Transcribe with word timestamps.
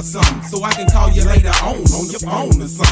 or 0.00 0.02
something. 0.02 0.42
So 0.44 0.62
I 0.64 0.72
can 0.72 0.88
call 0.88 1.10
you 1.10 1.24
later 1.24 1.52
on 1.62 1.76
on 1.76 2.06
your 2.10 2.20
phone 2.20 2.62
or 2.62 2.68
something 2.68 2.89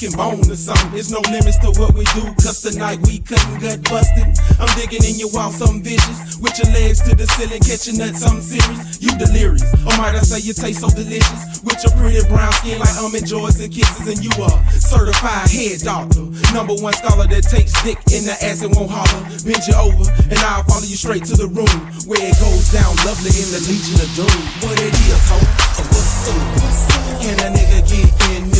can 0.00 0.16
bone 0.16 0.40
or 0.48 0.56
something. 0.56 0.96
There's 0.96 1.12
no 1.12 1.20
limits 1.28 1.60
to 1.60 1.68
what 1.76 1.92
we 1.92 2.08
do, 2.16 2.24
cause 2.40 2.64
tonight 2.64 3.04
we 3.04 3.20
cutting 3.20 3.60
gut 3.60 3.84
busting. 3.84 4.32
I'm 4.56 4.72
digging 4.72 5.04
in 5.04 5.20
your 5.20 5.28
wild, 5.28 5.52
some 5.52 5.84
vicious. 5.84 6.40
With 6.40 6.56
your 6.56 6.72
legs 6.72 7.04
to 7.04 7.12
the 7.12 7.28
ceiling, 7.36 7.60
catching 7.60 8.00
nuts, 8.00 8.24
I'm 8.24 8.40
serious. 8.40 8.96
You 8.96 9.12
delirious. 9.20 9.68
Or 9.84 9.92
might 10.00 10.16
I 10.16 10.24
say 10.24 10.40
you 10.40 10.56
taste 10.56 10.80
so 10.80 10.88
delicious? 10.88 11.60
With 11.60 11.84
your 11.84 11.92
pretty 12.00 12.24
brown 12.32 12.48
skin 12.64 12.80
like 12.80 12.96
I'm 12.96 13.12
and 13.12 13.28
kisses, 13.28 14.08
and 14.08 14.24
you 14.24 14.32
are 14.40 14.56
certified 14.72 15.52
head 15.52 15.84
doctor. 15.84 16.24
Number 16.56 16.80
one 16.80 16.96
scholar 16.96 17.28
that 17.28 17.44
takes 17.52 17.76
dick 17.84 18.00
in 18.08 18.24
the 18.24 18.32
ass 18.40 18.64
and 18.64 18.72
won't 18.72 18.88
holler. 18.88 19.20
Bend 19.44 19.60
you 19.68 19.76
over, 19.76 20.08
and 20.32 20.40
I'll 20.48 20.64
follow 20.64 20.88
you 20.88 20.96
straight 20.96 21.28
to 21.28 21.36
the 21.36 21.52
room 21.52 21.76
where 22.08 22.24
it 22.24 22.40
goes 22.40 22.72
down 22.72 22.88
lovely 23.04 23.36
in 23.36 23.52
the 23.52 23.60
Legion 23.68 24.00
of 24.00 24.08
Doom. 24.16 24.40
What 24.64 24.80
it 24.80 24.96
is, 24.96 25.28
ho? 25.28 25.36
What's 25.92 26.24
up? 26.32 27.20
Can 27.20 27.36
a 27.36 27.52
nigga 27.52 27.84
get 27.84 28.08
in 28.32 28.59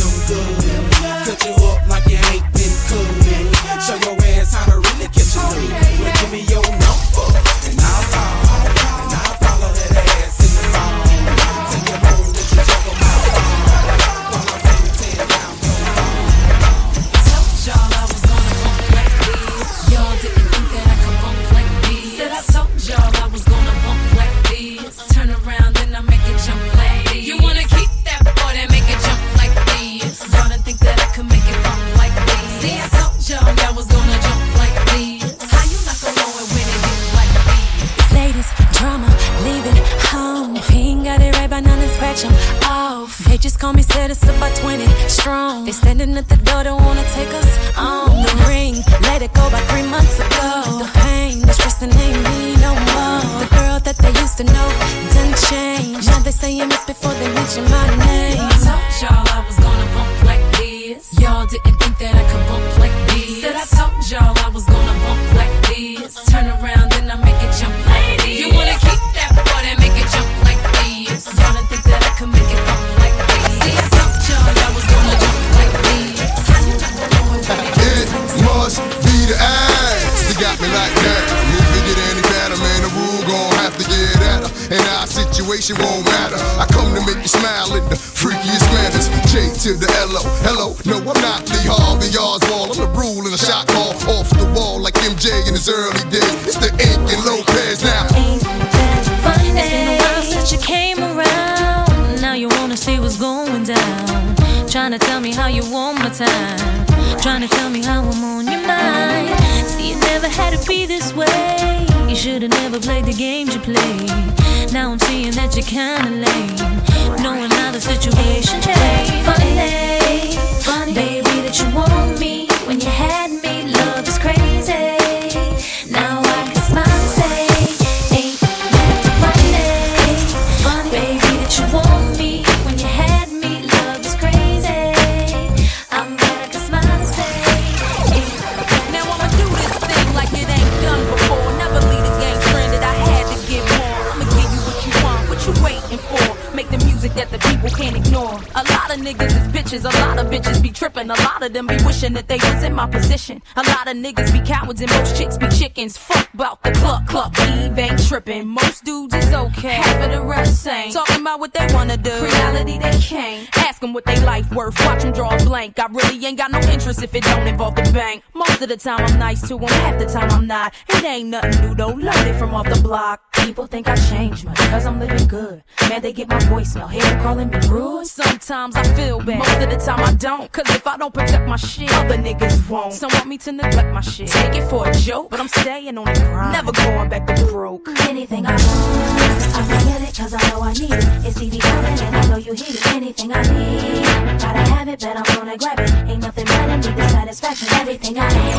A 153.55 153.63
lot 153.63 153.87
of 153.87 153.95
niggas 153.95 154.31
be 154.33 154.41
cowards 154.45 154.81
and 154.81 154.89
most 154.91 155.15
chicks 155.15 155.37
be 155.37 155.47
chickens. 155.49 155.97
Fuck 155.97 156.33
about 156.33 156.61
the 156.63 156.71
cluck 156.71 157.07
cluck. 157.07 157.33
Eve 157.39 157.77
ain't 157.77 158.07
tripping. 158.07 158.47
Most 158.47 158.83
dudes 158.83 159.13
is 159.13 159.33
okay. 159.33 159.75
Half 159.75 160.05
of 160.05 160.11
the 160.11 160.21
rest 160.21 160.67
ain't. 160.67 160.93
Talking 160.93 161.21
about 161.21 161.39
what 161.39 161.53
they 161.53 161.67
wanna 161.73 161.97
do. 161.97 162.11
Reality 162.11 162.77
they 162.79 162.97
can't. 162.99 163.47
Ask 163.57 163.81
them 163.81 163.93
what 163.93 164.05
they 164.05 164.19
life 164.25 164.51
worth. 164.51 164.79
Watch 164.85 165.03
them 165.03 165.13
draw 165.13 165.35
a 165.35 165.37
blank. 165.45 165.79
I 165.79 165.87
really 165.87 166.25
ain't 166.25 166.37
got 166.37 166.51
no 166.51 166.59
interest 166.59 167.03
if 167.03 167.13
it 167.15 167.23
don't 167.23 167.47
involve 167.47 167.75
the 167.75 167.89
bank. 167.93 168.23
Most 168.61 168.69
of 168.69 168.77
the 168.77 168.89
time 168.89 168.99
I'm 169.03 169.17
nice 169.17 169.41
to 169.47 169.57
them, 169.57 169.67
half 169.69 169.97
the 169.97 170.05
time 170.05 170.29
I'm 170.29 170.45
not. 170.45 170.75
It 170.87 171.03
ain't 171.03 171.29
nothing 171.29 171.67
new 171.67 171.73
though, 171.73 171.95
learned 171.95 172.27
it 172.27 172.37
from 172.37 172.53
off 172.53 172.69
the 172.69 172.79
block. 172.79 173.19
People 173.33 173.65
think 173.65 173.87
I 173.87 173.95
change 173.95 174.45
much, 174.45 174.55
cause 174.69 174.85
I'm 174.85 174.99
living 174.99 175.27
good. 175.27 175.63
Man, 175.89 175.99
they 175.99 176.13
get 176.13 176.27
my 176.27 176.37
voicemail, 176.41 176.87
hear 176.87 177.01
them 177.01 177.23
calling 177.23 177.49
me 177.49 177.57
rude. 177.69 178.05
Sometimes 178.05 178.75
I 178.75 178.83
feel 178.93 179.17
bad, 179.17 179.39
most 179.39 179.61
of 179.61 179.69
the 179.71 179.77
time 179.77 180.01
I 180.01 180.13
don't. 180.13 180.51
Cause 180.51 180.69
if 180.75 180.85
I 180.85 180.95
don't 180.95 181.11
protect 181.11 181.47
my 181.47 181.55
shit, 181.55 181.91
other 181.91 182.17
niggas 182.17 182.69
won't. 182.69 182.93
Some 182.93 183.09
want 183.13 183.27
me 183.27 183.39
to 183.39 183.51
neglect 183.51 183.91
my 183.95 184.01
shit, 184.01 184.27
take 184.27 184.53
it 184.53 184.69
for 184.69 184.87
a 184.87 184.93
joke. 184.93 185.31
But 185.31 185.39
I'm 185.39 185.47
staying 185.47 185.97
on 185.97 186.05
the 186.05 186.19
grind, 186.19 186.53
never 186.53 186.71
going 186.71 187.09
back 187.09 187.25
to 187.25 187.45
broke. 187.47 187.89
Anything 188.01 188.45
I 188.45 188.51
want, 188.51 189.55
I'm 189.55 189.67
gonna 189.69 189.85
get 189.85 190.07
it 190.07 190.15
cause 190.15 190.35
I 190.35 190.49
know 190.51 190.61
I 190.61 190.73
need 190.73 190.93
it. 190.93 191.25
It's 191.25 191.41
easy 191.41 191.57
coming 191.57 191.99
and 191.99 192.15
I 192.15 192.27
know 192.27 192.37
you 192.37 192.53
hear 192.53 192.75
it. 192.75 192.87
Anything 192.93 193.33
I 193.33 193.41
need, 193.41 194.39
gotta 194.39 194.59
have 194.69 194.87
it, 194.87 194.99
but 194.99 195.17
I'm 195.17 195.35
gonna 195.35 195.57
grab 195.57 195.79
it. 195.79 195.89
Ain't 196.07 196.21
nothing 196.21 196.45
better, 196.45 196.79
than 196.79 196.95
the 196.95 197.09
satisfaction, 197.09 197.67
everything 197.71 198.19
I 198.19 198.29
need. 198.29 198.50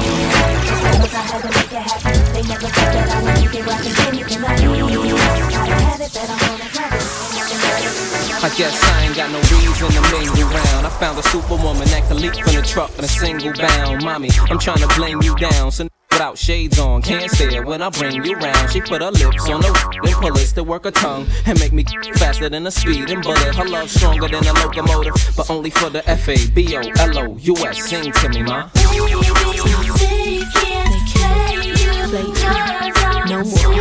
I 8.44 8.48
guess 8.56 8.82
I 8.82 9.04
ain't 9.04 9.16
got 9.16 9.30
no 9.30 9.38
reason 9.38 9.88
to 9.90 10.00
mingle 10.10 10.48
round. 10.50 10.86
I 10.86 10.90
found 10.98 11.18
a 11.18 11.22
superwoman 11.22 11.86
that 11.88 12.08
can 12.08 12.20
leap 12.20 12.34
from 12.34 12.54
the 12.54 12.62
truck 12.62 12.90
in 12.98 13.04
a 13.04 13.08
single 13.08 13.52
bound. 13.52 14.04
Mommy, 14.04 14.30
I'm 14.50 14.58
trying 14.58 14.78
to 14.78 14.88
blame 14.96 15.22
you 15.22 15.36
down. 15.36 15.70
So 15.70 15.86
without 16.12 16.38
shades 16.38 16.78
on, 16.78 17.02
can't 17.02 17.30
stare 17.30 17.64
when 17.64 17.82
I 17.82 17.90
bring 17.90 18.24
you 18.24 18.34
round. 18.36 18.70
She 18.70 18.80
put 18.80 19.02
her 19.02 19.10
lips 19.10 19.48
on 19.48 19.60
the 19.60 20.00
then 20.04 20.14
pull 20.14 20.36
it 20.36 20.46
to 20.54 20.62
work 20.62 20.84
her 20.84 20.90
tongue 20.90 21.26
and 21.46 21.58
make 21.58 21.72
me 21.72 21.84
faster 22.14 22.48
than 22.48 22.66
a 22.66 22.70
speeding 22.70 23.20
bullet. 23.20 23.54
Her 23.54 23.64
love 23.64 23.90
stronger 23.90 24.28
than 24.28 24.46
a 24.46 24.52
locomotive, 24.52 25.14
but 25.36 25.50
only 25.50 25.70
for 25.70 25.90
the 25.90 26.08
F 26.08 26.28
A 26.28 26.36
B 26.50 26.76
O 26.76 26.80
L 26.80 27.18
O 27.18 27.36
U 27.36 27.56
S. 27.66 27.84
Sing 27.84 28.12
to 28.12 28.28
me, 28.28 28.42
ma. 28.42 28.68
No 33.28 33.42
more. 33.44 33.72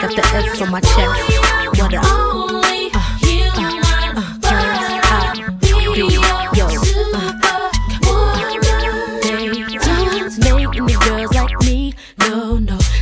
Got 0.00 0.16
the 0.16 0.22
F 0.34 0.62
on 0.62 0.70
my 0.70 0.80
chest. 0.80 1.80
What 1.80 1.94
up? 1.94 2.59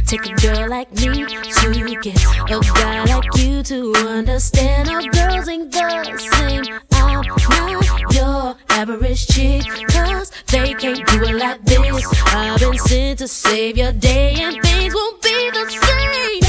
Take 0.08 0.25
a 0.25 0.32
girl 0.37 0.70
like 0.70 0.90
me 0.93 1.26
to 1.26 2.00
get 2.00 2.25
a 2.50 2.60
guy 2.72 3.05
like 3.05 3.37
you 3.37 3.62
to 3.62 3.93
understand 4.08 4.88
our 4.88 5.02
girls 5.02 5.49
ain't 5.50 5.70
the 5.70 6.19
same. 6.19 6.81
I'm 6.93 7.22
not 7.22 8.14
your 8.14 8.56
average 8.70 9.26
chick, 9.26 9.64
cause 9.90 10.32
they 10.46 10.72
can't 10.72 11.06
do 11.06 11.25
it 11.25 11.34
like 11.34 11.62
this. 11.62 12.06
I've 12.28 12.58
been 12.58 12.78
sent 12.78 13.19
to 13.19 13.28
save 13.28 13.76
your 13.76 13.93
day, 13.93 14.32
and 14.38 14.62
things 14.62 14.94
won't 14.94 15.20
be 15.20 15.50
the 15.50 15.69
same. 15.69 16.47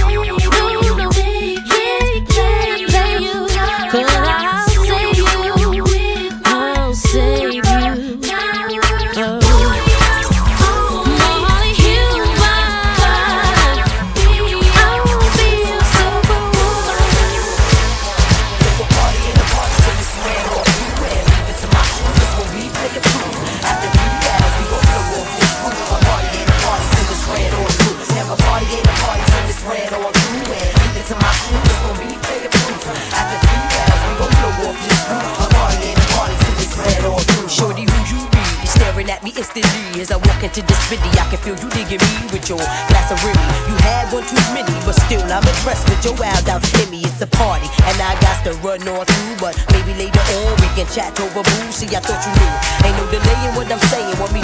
As 40.39 40.57
into 40.57 40.61
this 40.67 40.79
city. 40.87 41.09
I 41.19 41.27
can 41.29 41.39
feel 41.39 41.55
you 41.55 41.69
digging 41.71 41.99
me 41.99 42.31
with 42.31 42.47
your 42.47 42.59
glass 42.59 43.11
of 43.11 43.19
Remy. 43.23 43.43
You 43.67 43.75
had 43.83 44.11
one 44.11 44.23
too 44.23 44.39
many, 44.55 44.71
but 44.85 44.95
still 44.95 45.23
I'm 45.27 45.43
impressed 45.43 45.87
with 45.89 46.03
your 46.03 46.15
wild 46.15 46.47
out 46.49 46.63
in 46.79 46.89
me. 46.91 47.03
It's 47.03 47.21
a 47.21 47.27
party, 47.27 47.67
and 47.87 47.95
I 47.99 48.15
got 48.21 48.43
to 48.47 48.53
run 48.63 48.81
on 48.87 49.05
through. 49.05 49.35
But 49.39 49.55
maybe 49.71 49.95
later 49.95 50.23
on 50.43 50.55
we 50.59 50.69
can 50.75 50.87
chat 50.91 51.15
over 51.19 51.43
booze. 51.43 51.75
See, 51.75 51.91
I 51.95 51.99
thought 51.99 52.23
you 52.23 52.33
knew. 52.39 52.53
Ain't 52.87 52.95
no 52.95 53.05
delay 53.11 53.39
in 53.47 53.51
what 53.55 53.67
I'm 53.71 53.83
saying. 53.91 54.15
Want 54.19 54.33
me 54.33 54.41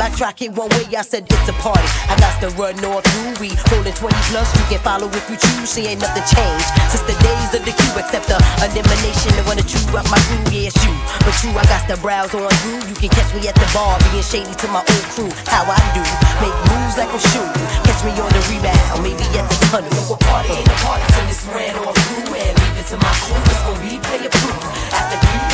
backtrack 0.00 0.40
it 0.40 0.56
one 0.56 0.72
way? 0.72 0.88
I 0.96 1.04
said 1.04 1.28
it's 1.28 1.48
a 1.52 1.56
party. 1.60 1.84
I 2.08 2.16
got 2.16 2.32
to 2.40 2.48
run 2.56 2.80
on 2.80 3.04
through. 3.04 3.36
We 3.36 3.52
rolling 3.68 3.92
20 3.92 4.32
plus. 4.32 4.48
You 4.56 4.64
can 4.72 4.80
follow 4.80 5.12
if 5.12 5.28
you 5.28 5.36
choose. 5.36 5.68
See, 5.68 5.84
ain't 5.92 6.00
nothing 6.00 6.24
changed 6.24 6.68
since 6.88 7.04
the 7.04 7.12
days 7.20 7.52
of 7.52 7.62
the 7.68 7.76
queue, 7.76 7.94
except 8.00 8.32
the 8.32 8.40
elimination. 8.64 9.36
The 9.36 9.44
one 9.44 9.60
to 9.60 9.66
chew 9.68 9.84
up 9.92 10.08
my 10.08 10.16
crew. 10.24 10.40
Yeah, 10.48 10.72
it's 10.72 10.80
you. 10.80 10.96
But 11.20 11.36
true, 11.36 11.52
I 11.52 11.68
got 11.68 11.84
to 11.92 12.00
browse 12.00 12.32
on 12.32 12.48
through. 12.64 12.80
You 12.88 12.96
can 12.96 13.12
catch 13.12 13.28
me 13.36 13.44
at 13.44 13.56
the 13.60 13.68
bar, 13.76 14.00
being 14.08 14.24
shady 14.24 14.56
to 14.64 14.66
my 14.72 14.80
old 14.80 15.06
crew. 15.12 15.28
How 15.44 15.68
I 15.68 15.76
do, 15.92 16.00
make 16.40 16.56
moves 16.72 16.96
like 16.96 17.12
I'm 17.12 17.20
shooting. 17.20 17.66
Catch 17.84 18.00
me 18.00 18.16
on 18.16 18.32
the 18.32 18.42
rebound, 18.48 19.04
maybe 19.04 19.26
at 19.36 19.44
the 19.44 19.56
tunnel. 19.68 19.92
No, 19.92 20.16
a 20.16 20.18
party 20.24 20.56
ain't 20.56 20.64
a 20.64 20.76
party 20.80 21.04
till 21.12 21.28
it's 21.28 21.44
ran 21.52 21.76
on 21.76 21.92
through. 21.92 22.40
And 22.40 22.54
leave 22.56 22.76
it 22.80 22.86
to 22.88 22.96
my 22.96 23.12
crew, 23.20 23.36
it's 23.52 23.60
gon' 23.68 23.76
be 23.84 24.00
play 24.00 24.24
proof. 24.32 24.64
After 24.96 25.18
three 25.28 25.49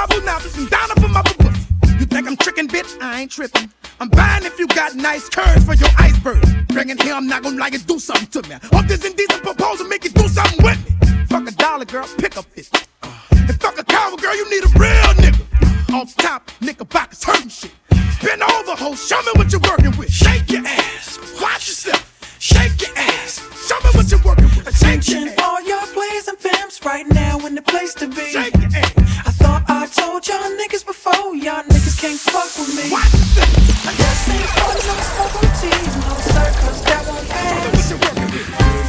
my 0.00 0.06
boo 0.06 0.60
and 0.60 0.70
Donna 0.70 0.94
for 0.94 1.08
my 1.08 1.22
boo. 1.22 1.50
You 1.98 2.06
think 2.06 2.26
I'm 2.26 2.36
tricking, 2.36 2.68
bitch? 2.68 3.00
I 3.02 3.22
ain't 3.22 3.30
tripping. 3.30 3.70
I'm 4.00 4.08
buying 4.08 4.44
if 4.44 4.58
you 4.58 4.66
got 4.68 4.94
nice 4.94 5.28
curves 5.28 5.64
for 5.64 5.74
your 5.74 5.90
iceberg. 5.98 6.42
Bringing 6.68 6.96
here, 6.98 7.14
I'm 7.14 7.26
not 7.26 7.42
gonna 7.42 7.58
like 7.58 7.74
it, 7.74 7.86
do 7.86 7.98
something 7.98 8.28
to 8.42 8.48
me. 8.48 8.56
Hope 8.72 8.86
this 8.86 9.04
indecent 9.04 9.42
proposal 9.42 9.86
make 9.88 10.04
you 10.04 10.10
do 10.10 10.26
something 10.28 10.64
with 10.64 10.78
me. 10.86 11.26
Fuck 11.26 11.48
a 11.48 11.52
dollar, 11.52 11.84
girl, 11.84 12.06
pick 12.18 12.36
up 12.38 12.46
50. 12.46 12.78
And 13.30 13.60
fuck 13.60 13.78
a 13.78 13.84
coward, 13.84 14.20
girl, 14.22 14.34
you 14.34 14.48
need 14.50 14.64
a 14.64 14.72
real 14.78 15.12
nigga. 15.20 15.92
Off 15.92 16.14
top, 16.16 16.50
knickerbockers 16.60 17.22
hurting 17.22 17.48
shit. 17.48 17.72
Bend 18.22 18.42
over, 18.42 18.74
ho, 18.76 18.94
show 18.94 19.20
me 19.22 19.32
what 19.36 19.52
you're 19.52 19.60
working 19.60 19.96
with. 19.98 20.10
Shake 20.10 20.50
your 20.50 20.66
ass, 20.66 21.18
watch 21.40 21.68
yourself. 21.68 22.06
Shake 22.38 22.80
your 22.80 22.96
ass, 22.96 23.40
show 23.68 23.78
me 23.80 23.90
what 23.92 24.10
you're 24.10 24.22
working 24.24 24.44
with. 24.44 24.64
Your 24.64 24.68
Attention, 24.68 25.28
ass. 25.28 25.38
all 25.42 25.60
your 25.62 25.84
players 25.88 26.28
and 26.28 26.38
pimps 26.38 26.82
right 26.86 27.06
now 27.08 27.44
in 27.46 27.54
the 27.54 27.62
place 27.62 27.92
to 27.94 28.08
be. 28.08 28.30
Shake 28.32 28.54
your 28.54 28.70
ass 28.74 28.99
told 30.20 30.42
y'all 30.42 30.50
niggas 30.58 30.84
before, 30.84 31.34
y'all 31.34 31.62
niggas 31.64 32.00
can't 32.00 32.18
fuck 32.18 32.44
with 32.58 32.76
me. 32.76 32.90
What? 32.90 33.06
I 33.86 33.92
just 33.94 34.28
ain't 34.28 34.44
for 34.56 34.74
no 34.86 34.96
smoke 35.08 35.34
no 35.34 35.48
teas, 35.60 35.96
no 35.96 36.14
circles, 36.34 36.82
that 36.84 37.06
won't 37.08 37.28
pay. 37.28 37.60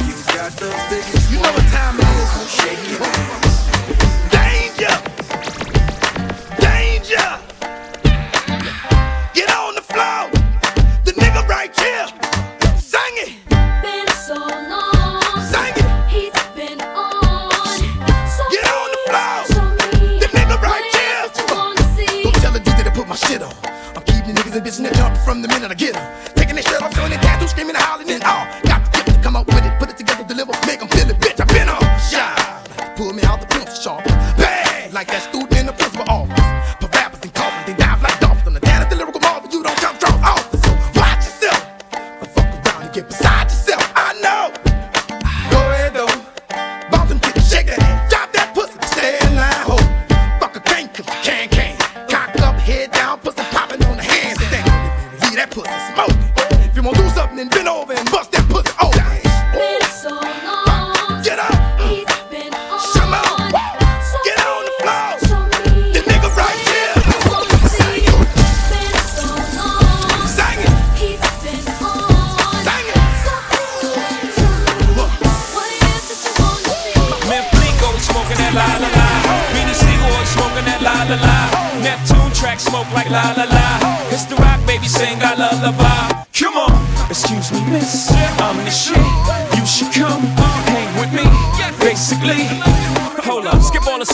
You 0.06 0.14
got 0.34 0.52
the 0.58 0.68
biggest 0.90 1.21
minute 25.48 25.70
I 25.70 25.74
get 25.74 25.96
her. 25.96 26.31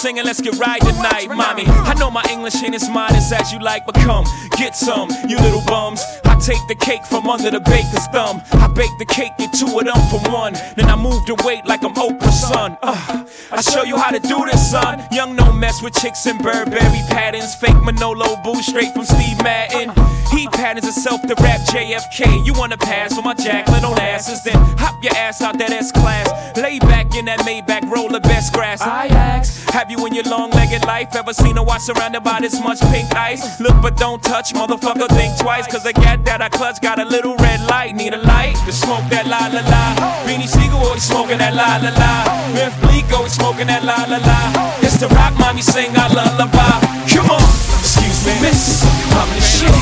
Singing, 0.09 0.25
let's 0.25 0.41
get 0.41 0.59
right 0.59 0.81
tonight, 0.81 1.29
mommy. 1.29 1.65
I 1.67 1.93
know 1.99 2.11
my 2.11 2.25
English 2.31 2.62
ain't 2.62 2.75
as 2.75 2.88
modest 2.88 3.31
as 3.33 3.53
you 3.53 3.59
like, 3.59 3.85
but 3.85 3.95
come, 3.97 4.25
get 4.57 4.75
some, 4.75 5.11
you 5.29 5.37
little 5.37 5.62
bums. 5.67 6.00
I 6.25 6.38
take 6.41 6.65
the 6.67 6.77
cake 6.77 7.05
from 7.05 7.29
under 7.29 7.50
the 7.50 7.61
baker's 7.61 8.07
thumb. 8.07 8.41
I 8.53 8.69
bake 8.69 8.97
the 8.99 9.05
cake, 9.05 9.33
get 9.38 9.53
two 9.53 9.67
of 9.79 9.85
them 9.85 10.00
for 10.11 10.21
one. 10.33 10.55
Then 10.77 10.87
I 10.87 10.97
move 10.97 11.27
the 11.27 11.35
weight 11.45 11.67
like 11.67 11.85
I'm 11.85 11.95
Oprah's 11.95 12.41
son. 12.41 12.79
Uh, 12.83 13.27
I 13.59 13.61
show 13.61 13.83
you 13.83 13.97
how 13.97 14.12
to 14.12 14.21
do 14.21 14.45
this, 14.45 14.71
son. 14.71 15.03
Young 15.11 15.35
no 15.35 15.53
mess 15.53 15.83
with 15.83 15.93
chicks 15.95 16.27
in 16.27 16.38
Burberry 16.38 17.03
patterns. 17.11 17.57
Fake 17.57 17.83
Manolo 17.83 18.37
boo 18.45 18.62
straight 18.62 18.95
from 18.95 19.05
Steve 19.05 19.43
Madden. 19.43 19.91
He 20.31 20.47
patterns 20.47 20.85
himself 20.85 21.23
to 21.23 21.35
rap 21.43 21.61
JFK. 21.67 22.47
You 22.47 22.53
wanna 22.53 22.77
pass 22.77 23.17
for 23.17 23.23
my 23.23 23.35
Jacqueline 23.35 23.85
on 23.85 23.99
asses? 23.99 24.45
Then 24.45 24.55
hop 24.79 25.03
your 25.03 25.12
ass 25.17 25.43
out 25.43 25.59
that 25.59 25.73
S 25.73 25.91
class. 25.91 26.31
Lay 26.57 26.79
back 26.79 27.17
in 27.17 27.25
that 27.25 27.41
Maybach, 27.41 27.91
roll 27.91 28.09
the 28.09 28.21
best 28.21 28.53
grass. 28.53 28.81
I 28.81 29.07
ask, 29.09 29.69
have 29.71 29.91
you 29.91 30.07
in 30.07 30.15
your 30.15 30.25
long 30.25 30.50
legged 30.50 30.85
life 30.87 31.17
ever 31.17 31.33
seen 31.33 31.57
a 31.59 31.62
watch 31.65 31.83
surrounded 31.83 32.23
by 32.23 32.38
this 32.41 32.61
much 32.61 32.81
pink 32.93 33.12
ice? 33.17 33.59
Look 33.59 33.83
but 33.83 33.97
don't 33.97 34.23
touch, 34.23 34.53
motherfucker, 34.53 35.09
think 35.09 35.37
twice. 35.41 35.67
Cause 35.67 35.83
the 35.83 35.95
gat 35.95 36.25
that 36.27 36.41
I 36.41 36.49
clutch 36.49 36.81
got 36.81 37.00
a 37.00 37.05
little 37.05 37.35
red 37.38 37.61
light. 37.67 37.97
Need 37.97 38.15
a 38.15 38.23
light 38.23 38.55
to 38.67 38.73
smoke 38.73 39.03
that 39.11 39.27
la 39.27 39.50
la 39.50 39.67
la. 39.67 39.85
Beanie 40.29 40.47
Sigel 40.47 40.79
always 40.79 41.03
smoking 41.03 41.38
that 41.38 41.55
la 41.55 41.83
la 41.83 41.91
la. 41.99 42.55
Memphis 42.55 42.79
Bleek 42.87 43.12
always 43.12 43.33
smoking 43.33 43.48
that 43.57 43.83
la 43.83 44.05
la 44.05 44.19
la. 44.19 44.38
It's 44.83 44.99
the 44.99 45.09
Roc 45.09 45.33
mommy 45.38 45.62
sing 45.62 45.90
I 45.97 46.09
lullaby. 46.12 46.69
Come 47.09 47.31
on, 47.31 47.43
excuse 47.81 48.26
me, 48.26 48.35
miss. 48.43 48.85
I'm 49.17 49.28
the 49.35 49.40
shit. 49.40 49.73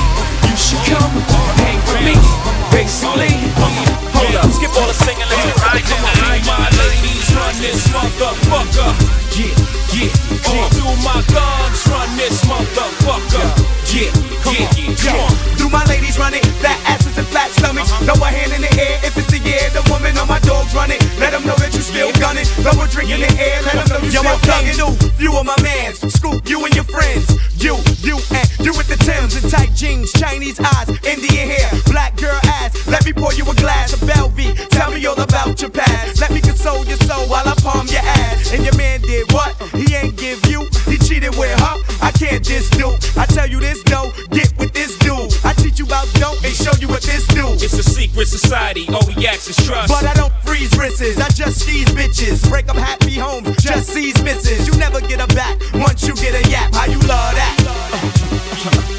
You 0.46 0.56
should 0.56 0.82
come 0.87 1.11
hang 1.58 1.78
with 1.90 2.04
me. 2.04 2.65
Basically, 2.76 3.33
hold 3.56 4.37
up, 4.37 4.52
skip 4.52 4.68
all 4.76 4.85
the 4.85 4.92
singing, 4.92 5.25
let's 5.33 5.49
get 5.49 5.56
right 5.64 5.80
to 5.80 5.97
my 6.04 6.37
my 6.45 6.68
ladies 6.76 7.25
run 7.33 7.56
this 7.56 7.88
motherfucker. 7.88 8.92
Yeah, 9.33 9.49
yeah, 9.97 10.12
all 10.45 10.68
do 10.76 10.85
my 11.00 11.25
guns, 11.33 11.80
run 11.88 12.04
this 12.21 12.45
motherfucker. 12.45 13.49
Yeah, 13.88 14.12
yeah, 14.52 14.68
yeah, 14.76 14.92
come 14.92 15.21
on. 15.25 15.56
Do 15.56 15.73
my 15.73 15.85
ladies 15.88 16.18
run 16.18 16.35
it? 16.35 16.45
Fat 16.61 16.76
asses 16.85 17.16
and 17.16 17.26
flat 17.28 17.49
stomachs. 17.56 17.90
Uh-huh. 17.90 18.12
Throw 18.12 18.25
a 18.25 18.28
hand 18.28 18.52
in 18.52 18.61
the 18.61 18.73
air 18.76 19.00
if 19.02 19.16
it's 19.16 19.30
the 19.33 19.40
year. 19.40 19.64
The 19.73 19.80
woman 19.88 20.12
on 20.18 20.28
my 20.28 20.38
dogs 20.40 20.75
run 20.75 20.90
it. 20.92 21.00
Let 21.18 21.33
them 21.33 21.47
know 21.49 21.56
that 21.56 21.73
you 21.73 21.80
still 21.80 22.12
gunning. 22.21 22.45
Throw 22.61 22.76
a 22.76 22.87
drink 22.92 23.09
in 23.09 23.25
the 23.25 23.33
air. 23.40 23.62
Let 23.64 23.88
them 23.88 23.88
know 23.88 24.00
you 24.04 24.12
Yo, 24.12 24.21
still 24.21 24.37
thugging. 24.45 24.76
thugging. 24.76 25.16
Few 25.16 25.33
of 25.33 25.47
my 25.49 25.56
mans. 25.62 26.04
Scoop 26.12 26.45
you 26.49 26.61
and 26.64 26.75
your 26.76 26.85
friends. 26.85 27.25
You, 27.56 27.80
you, 28.04 28.21
and 28.37 28.49
you 28.61 28.73
with 28.76 28.88
the 28.88 29.00
Timbs 29.00 29.35
and 29.37 29.50
tight 29.50 29.73
jeans. 29.75 30.12
Chinese 30.12 30.61
eyes. 30.61 30.88
Indian 31.06 31.49
hair. 31.49 31.71
Black 31.87 32.16
girl 32.16 32.38
ass. 32.61 32.65
Let 32.87 33.04
me 33.04 33.12
pour 33.12 33.32
you 33.35 33.44
a 33.44 33.54
glass 33.54 33.92
of 33.92 34.00
Belvy. 34.00 34.54
Tell 34.70 34.90
me 34.90 35.04
all 35.06 35.18
about 35.20 35.61
your 35.61 35.70
past. 35.70 36.20
Let 36.20 36.32
me 36.32 36.40
console 36.40 36.85
your 36.85 36.99
soul 36.99 37.26
while 37.28 37.46
I 37.46 37.54
palm 37.62 37.87
your 37.88 38.02
ass. 38.02 38.52
And 38.52 38.64
your 38.64 38.76
man 38.76 39.00
did 39.02 39.30
what? 39.32 39.54
He 39.75 39.94
ain't 39.94 40.16
give 40.16 40.44
you. 40.46 40.68
He 40.87 40.99
cheated 40.99 41.37
with 41.37 41.58
her. 41.61 41.76
I 42.02 42.11
can't 42.12 42.44
just 42.44 42.73
do. 42.78 42.94
I 43.16 43.26
tell 43.26 43.49
you 43.49 43.61
this 43.61 43.85
no. 43.90 44.12
Get 44.30 44.52
with 44.58 44.73
this 44.73 44.96
dude. 44.99 45.32
I 45.44 45.52
teach 45.54 45.78
you 45.78 45.87
about 45.87 46.06
dope 46.14 46.42
and 46.44 46.54
show 46.54 46.73
you 46.80 46.88
what 46.88 47.02
this 47.02 47.26
do. 47.28 47.46
It's 47.54 47.75
a 47.75 47.82
secret 47.82 48.28
society, 48.28 48.87
all 48.88 49.06
we 49.06 49.26
ask 49.26 49.49
is 49.49 49.56
trust. 49.56 49.88
But 49.88 50.04
I 50.04 50.14
don't 50.14 50.32
freeze 50.44 50.76
wrists, 50.76 51.18
I 51.18 51.28
just 51.28 51.61
seize 51.61 51.88
bitches. 51.88 52.49
Break 52.49 52.68
up 52.68 52.76
happy 52.76 53.14
homes, 53.14 53.56
just 53.62 53.88
seize 53.88 54.20
misses. 54.23 54.66
You 54.66 54.75
never 54.78 55.00
get 55.00 55.20
a 55.20 55.26
back 55.35 55.58
once 55.75 56.06
you 56.06 56.14
get 56.14 56.35
a 56.35 56.50
yap. 56.50 56.75
How 56.75 56.87
you 56.87 56.99
love 57.00 57.35
that? 57.35 57.56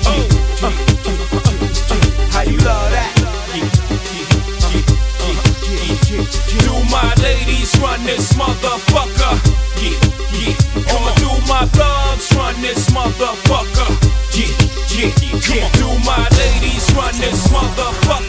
Oh. 0.05 0.27
How 2.31 2.41
you 2.43 2.57
love 2.59 2.91
that? 2.91 3.16
Do 6.63 6.73
my 6.91 7.13
ladies 7.21 7.77
run 7.79 8.03
this 8.05 8.33
motherfucker? 8.33 9.33
Yeah, 9.81 9.97
yeah. 10.37 10.93
On, 10.93 11.15
do 11.21 11.31
my 11.47 11.65
thugs 11.77 12.27
run 12.35 12.55
this 12.61 12.89
motherfucker? 12.89 13.89
Yeah, 14.35 14.53
yeah, 14.95 15.11
yeah. 15.49 15.71
Do 15.79 15.87
my 16.05 16.27
ladies 16.37 16.85
run 16.95 17.13
this 17.19 17.47
motherfucker? 17.47 18.26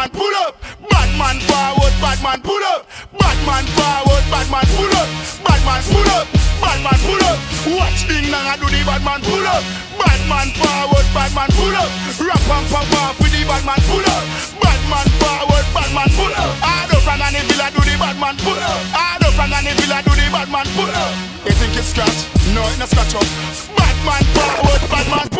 Batman 0.00 0.16
pull 0.16 0.36
up. 0.48 0.56
Batman 0.88 1.36
forward, 1.44 1.94
Batman 2.00 2.40
pull 2.40 2.64
up. 2.72 2.88
Batman 3.12 3.64
forward, 3.76 4.24
Batman 4.32 4.64
pull 4.72 4.96
up. 4.96 5.08
Batman 5.44 5.82
pull 5.92 6.10
up. 6.16 6.26
Batman 6.56 7.00
pull 7.04 7.20
up. 7.28 7.36
Watch 7.76 8.08
dong 8.08 8.32
I 8.32 8.56
do 8.56 8.64
the 8.72 8.80
Batman 8.80 9.20
pull 9.20 9.44
up. 9.44 9.60
Batman 10.00 10.48
forward, 10.56 11.06
Batman 11.12 11.52
pull 11.52 11.76
up. 11.76 11.90
Rap 12.16 12.48
and 12.48 12.66
pop 12.72 12.88
off 12.96 13.20
with 13.20 13.28
the 13.28 13.44
Batman 13.44 13.80
pull 13.92 14.00
up. 14.00 14.24
Batman 14.56 15.08
forward, 15.20 15.66
Batman 15.76 16.08
pull 16.16 16.32
up. 16.32 16.52
I 16.64 16.88
do 16.88 16.96
from 17.04 17.20
any 17.20 17.44
villa 17.44 17.68
do 17.68 17.80
the 17.84 17.94
Batman 18.00 18.36
pull 18.40 18.56
up. 18.56 18.80
I 18.96 19.20
do 19.20 19.28
from 19.36 19.52
any 19.52 19.72
villa 19.76 20.00
do 20.00 20.16
the 20.16 20.26
Batman 20.32 20.64
pull 20.80 20.88
up. 20.88 21.12
You 21.44 21.52
think 21.60 21.76
it's 21.76 21.92
scratch? 21.92 22.24
No, 22.56 22.64
it's 22.72 22.80
not 22.80 22.88
scratch 22.88 23.20
up. 23.20 23.28
Batman 23.76 24.24
forward, 24.32 24.80
Batman 24.88 25.28
pull 25.28 25.39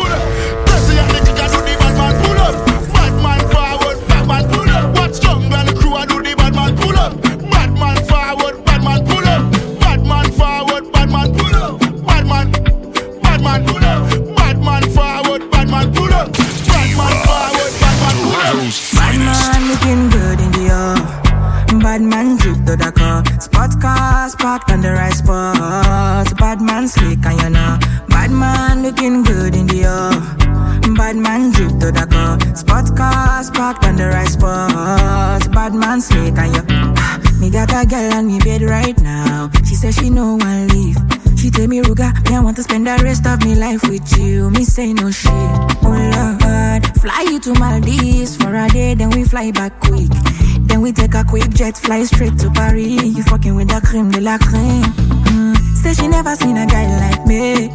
jet, 51.61 51.77
fly 51.77 52.03
straight 52.03 52.37
to 52.39 52.49
Paris. 52.49 53.03
You 53.17 53.23
fucking 53.23 53.55
with 53.55 53.69
that 53.69 53.83
cream 53.83 54.09
de 54.09 54.19
la 54.19 54.37
cream. 54.39 54.83
Mm. 55.29 55.55
Say 55.81 55.93
she 55.93 56.07
never 56.07 56.35
seen 56.35 56.57
a 56.57 56.65
guy 56.65 56.87
like 57.03 57.23
me. 57.27 57.69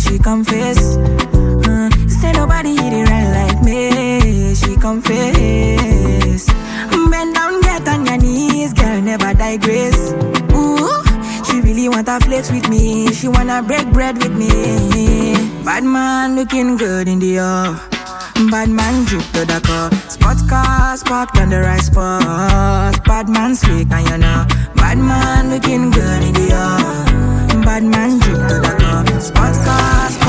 She 0.00 0.18
confess. 0.18 0.80
Mm. 1.64 1.88
Say 2.10 2.32
nobody 2.32 2.72
hit 2.76 2.92
it 2.92 3.08
right 3.08 3.30
like 3.38 3.62
me. 3.62 4.54
She 4.54 4.76
confess. 4.76 6.42
Bend 7.10 7.34
down, 7.34 7.60
get 7.62 7.88
on 7.88 8.04
your 8.04 8.18
knees, 8.18 8.74
girl. 8.74 9.00
Never 9.00 9.32
digress. 9.32 10.12
Ooh, 10.52 11.02
she 11.46 11.60
really 11.62 11.88
wanna 11.88 12.20
flex 12.20 12.50
with 12.50 12.68
me. 12.68 13.10
She 13.12 13.26
wanna 13.28 13.62
break 13.62 13.86
bread 13.90 14.18
with 14.18 14.34
me. 14.42 14.50
Bad 15.64 15.84
man 15.84 16.36
looking 16.36 16.76
good 16.76 17.08
in 17.08 17.18
the 17.18 17.38
air. 17.38 17.72
Bad 18.50 18.68
man 18.68 19.04
drip 19.04 19.24
to 19.32 19.44
the 19.46 19.60
car 19.64 19.88
fucked 21.10 21.38
on 21.38 21.48
the 21.48 21.60
right 21.60 21.82
spot. 21.82 23.04
Bad 23.04 23.28
man 23.28 23.56
slick 23.56 23.90
and 23.90 24.08
you 24.08 24.18
know. 24.18 24.46
Bad 24.76 24.98
man 24.98 25.50
looking 25.50 25.90
good 25.90 26.22
in 26.22 26.34
the 26.34 26.46
yard. 26.54 27.64
Bad 27.64 27.82
man 27.82 28.10
drink 28.20 28.42
to 28.50 28.56
the 28.64 28.72
cup. 28.78 29.20
Spot 29.20 29.54
cars. 29.66 30.19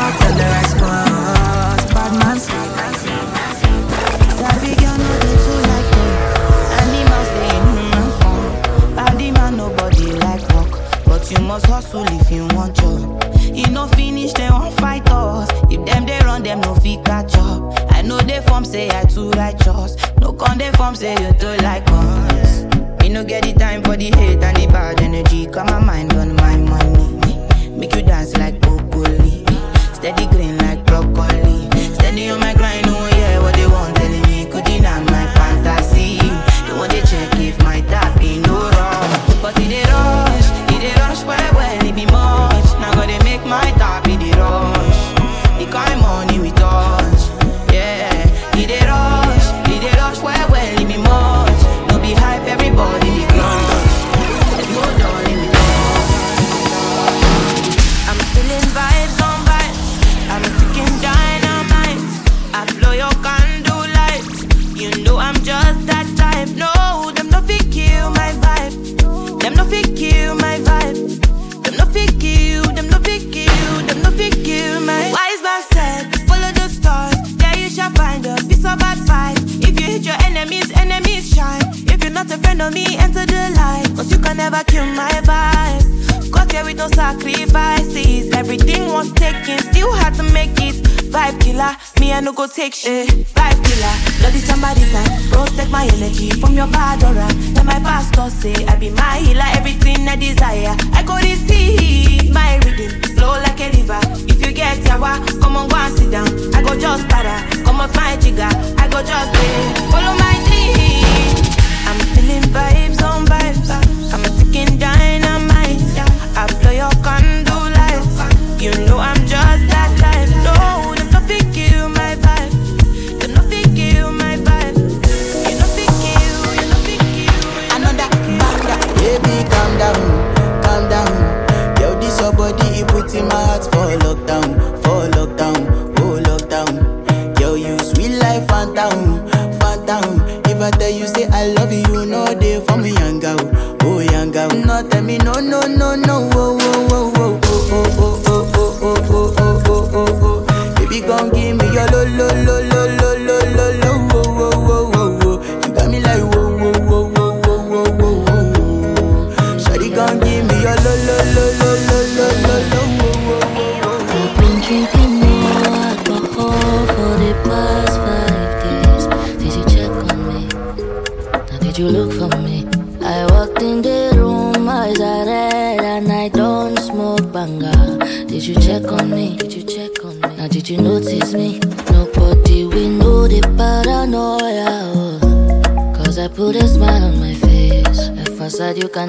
Confirm 20.82 20.96
say 20.96 21.12
you 21.24 21.32
do 21.34 21.48
like 21.64 21.84
us. 21.90 22.64
You 23.04 23.12
no 23.12 23.24
get 23.24 23.44
the 23.44 23.54
time 23.54 23.84
for 23.84 23.96
the 23.96 24.06
hate 24.18 24.42
and 24.42 24.58
the 24.58 24.66
bad 24.66 25.00
energy. 25.00 25.46
Come 25.46 25.68
my 25.68 25.78
mind 25.78 26.10
gone 26.10 26.31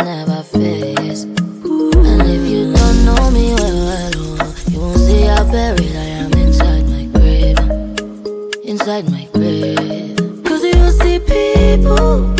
never 0.04 0.42
face. 0.42 1.24
And 1.24 2.22
if 2.22 2.50
you 2.50 2.72
don't 2.72 3.04
know 3.04 3.30
me 3.30 3.54
well, 3.54 3.78
well 3.86 4.54
you 4.70 4.80
won't 4.80 4.98
see 4.98 5.22
how 5.22 5.44
buried 5.44 5.94
I 5.94 6.08
am 6.22 6.32
inside 6.32 6.88
my 6.88 7.04
grave. 7.06 7.58
Inside 8.64 9.10
my 9.10 9.28
grave. 9.32 10.16
Cause 10.44 10.64
you 10.64 10.90
see 10.90 11.18
people. 11.20 12.31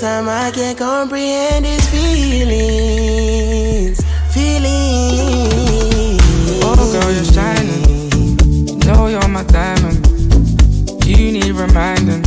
Last 0.00 0.12
time 0.12 0.28
I 0.28 0.52
can't 0.52 0.78
comprehend 0.78 1.66
his 1.66 1.84
feelings, 1.90 2.60
feelings. 4.32 6.20
Oh 6.62 6.92
girl, 6.92 7.10
you're 7.10 7.24
shining. 7.24 8.78
Know 8.86 9.08
you're 9.08 9.26
my 9.26 9.42
diamond. 9.42 10.06
You 11.04 11.32
need 11.32 11.50
reminding. 11.50 12.22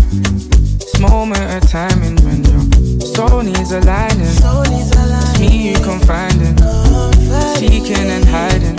This 0.80 1.00
moment 1.00 1.40
of 1.40 1.70
timing 1.70 2.18
when 2.26 2.44
your 2.44 2.60
soul 3.06 3.42
needs 3.42 3.72
aligning. 3.72 4.20
It's 4.20 5.40
me 5.40 5.70
you 5.70 5.76
confiding, 5.76 6.58
confiding. 6.58 7.56
seeking 7.56 8.10
and 8.12 8.26
hiding. 8.26 8.76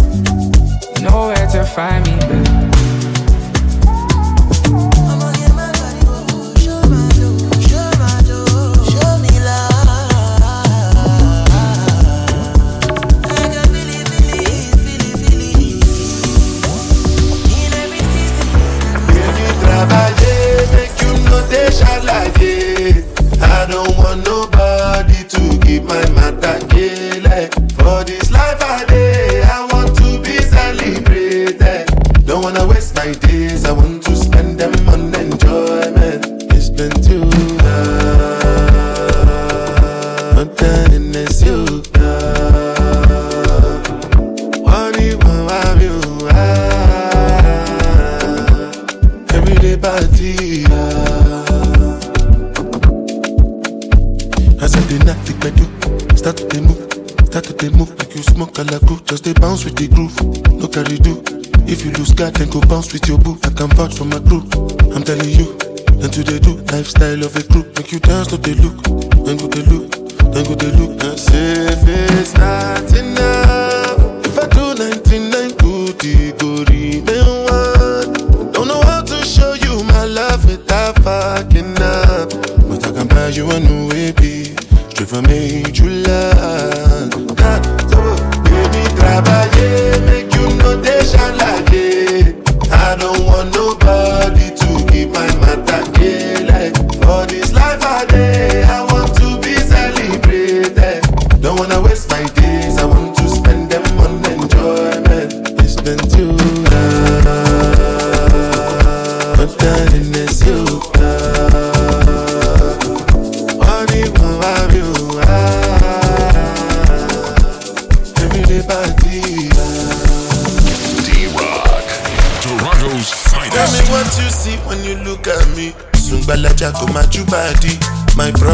Nowhere 1.02 1.46
to 1.52 1.64
find 1.64 2.04
me, 2.04 2.14
babe. 2.28 2.51
my 25.92 26.08
mother 26.12 26.58
kill 26.68 27.26
it. 27.26 27.61
bounce 62.82 62.92
with 62.92 63.08
your 63.08 63.18
boo. 63.18 63.38
I 63.44 63.50
can 63.50 63.68
vouch 63.70 63.94
for 63.94 64.04
my 64.04 64.18
crew. 64.20 64.42
I'm 64.94 65.02
telling 65.02 65.28
you, 65.28 65.56
and 66.02 66.12
today 66.12 66.38
do 66.38 66.56
lifestyle 66.72 67.24
of 67.24 67.36
a 67.36 67.42
crew. 67.42 67.64
Make 67.76 67.92
you 67.92 68.00
dance 68.00 68.28
to 68.28 68.36
they 68.36 68.54
look. 68.54 69.01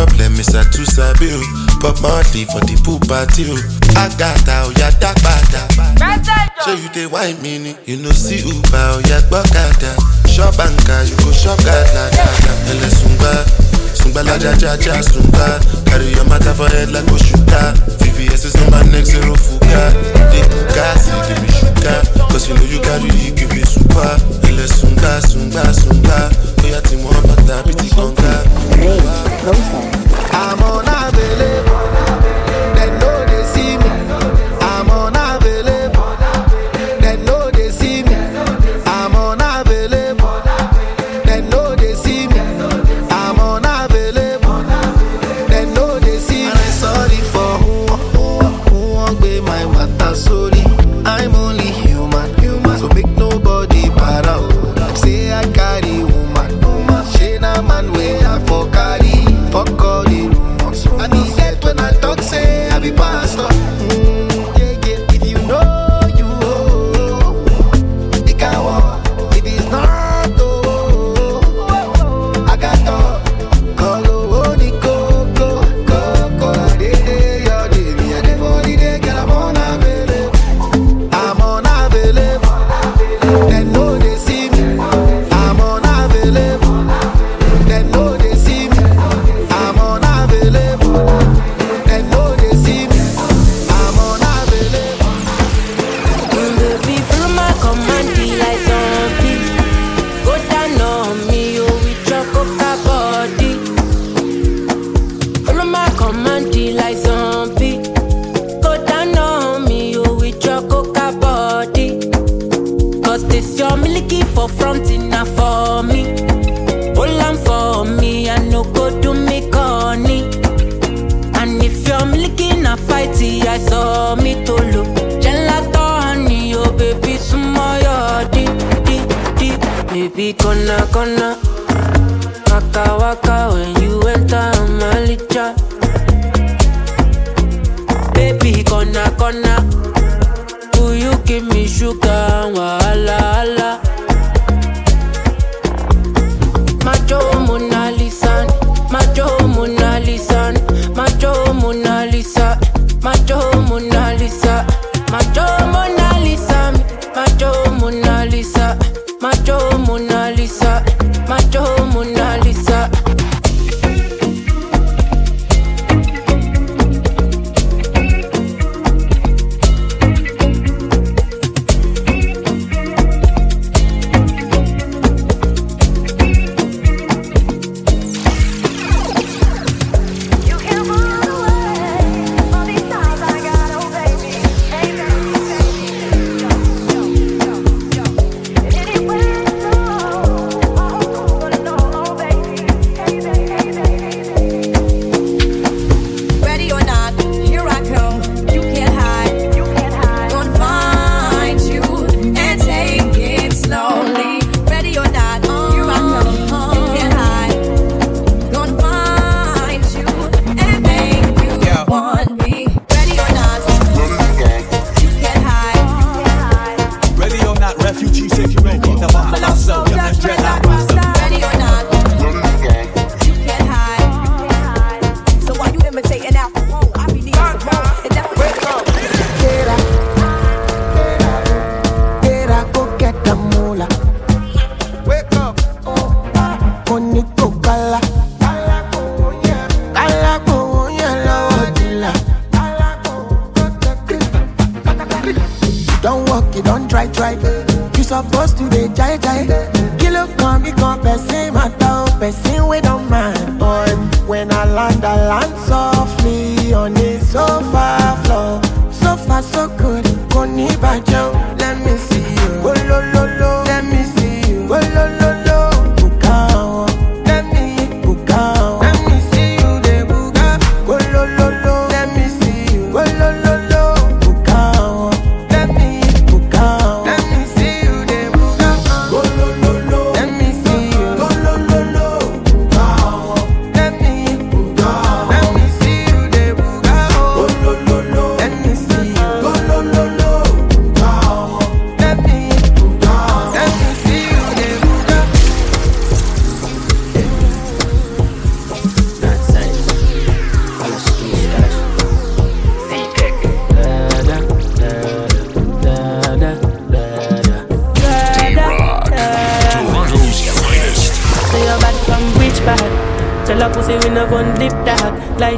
problem 0.09 0.41
is 0.41 0.55
I 0.55 0.65
too 0.71 0.85
sabi 0.85 1.29
o. 1.33 1.41
Pop 1.81 2.01
monthly 2.03 2.45
for 2.49 2.61
the 2.65 2.77
pool 2.85 2.99
party 3.07 3.45
o. 3.49 3.57
Agata 3.97 4.65
oya 4.69 4.89
dagbada. 5.01 5.63
Ṣé 6.65 6.73
you 6.83 6.89
the 6.93 7.07
white 7.13 7.41
mini. 7.43 7.77
You 7.87 7.97
know 7.99 8.11
see 8.11 8.41
Uber 8.41 8.73
oh, 8.75 9.01
oya 9.05 9.21
gbọ́kada. 9.29 9.93
Shop 10.29 10.57
banka 10.57 11.05
you 11.09 11.17
go 11.25 11.33
shop 11.33 11.59
at 11.61 11.65
gada 11.65 12.05
gada. 12.17 12.53
Ẹlẹ́sùngbà 12.73 13.33
Sungba 13.95 14.23
la 14.23 14.37
ja 14.39 14.53
ja 14.57 14.77
ja 14.77 15.03
sungba 15.03 15.59
Carry 15.87 16.13
your 16.15 16.25
matter 16.29 16.55
for 16.55 16.69
head 16.69 16.91
like 16.93 17.05
Oshuka 17.11 17.75
VVS 17.99 18.45
is 18.45 18.55
on 18.63 18.71
my 18.71 18.83
neck 18.93 19.05
zero 19.07 19.35
fuka 19.35 19.83
The 20.31 20.41
buka 20.53 20.87
see 21.01 21.19
give 21.27 21.43
me 21.43 21.51
sugar 21.51 21.99
Cause 22.31 22.49
you 22.49 22.55
know 22.55 22.63
you 22.69 22.81
carry 22.81 23.09
it 23.27 23.35
give 23.37 23.51
me 23.53 23.65
super 23.65 24.15
Ele 24.47 24.69
sungba 24.69 25.21
sungba 25.27 25.65
sungba 25.75 26.31
Oya 26.63 26.79
oh, 26.79 26.81
ti 26.87 26.97
mo 26.97 27.11
bata 27.27 27.63
bi 27.67 27.73
ti 27.75 27.89
konka 27.91 28.45
Wow 28.85 29.28
closer. 29.49 29.81
I'm 30.33 30.63
on 30.63 30.78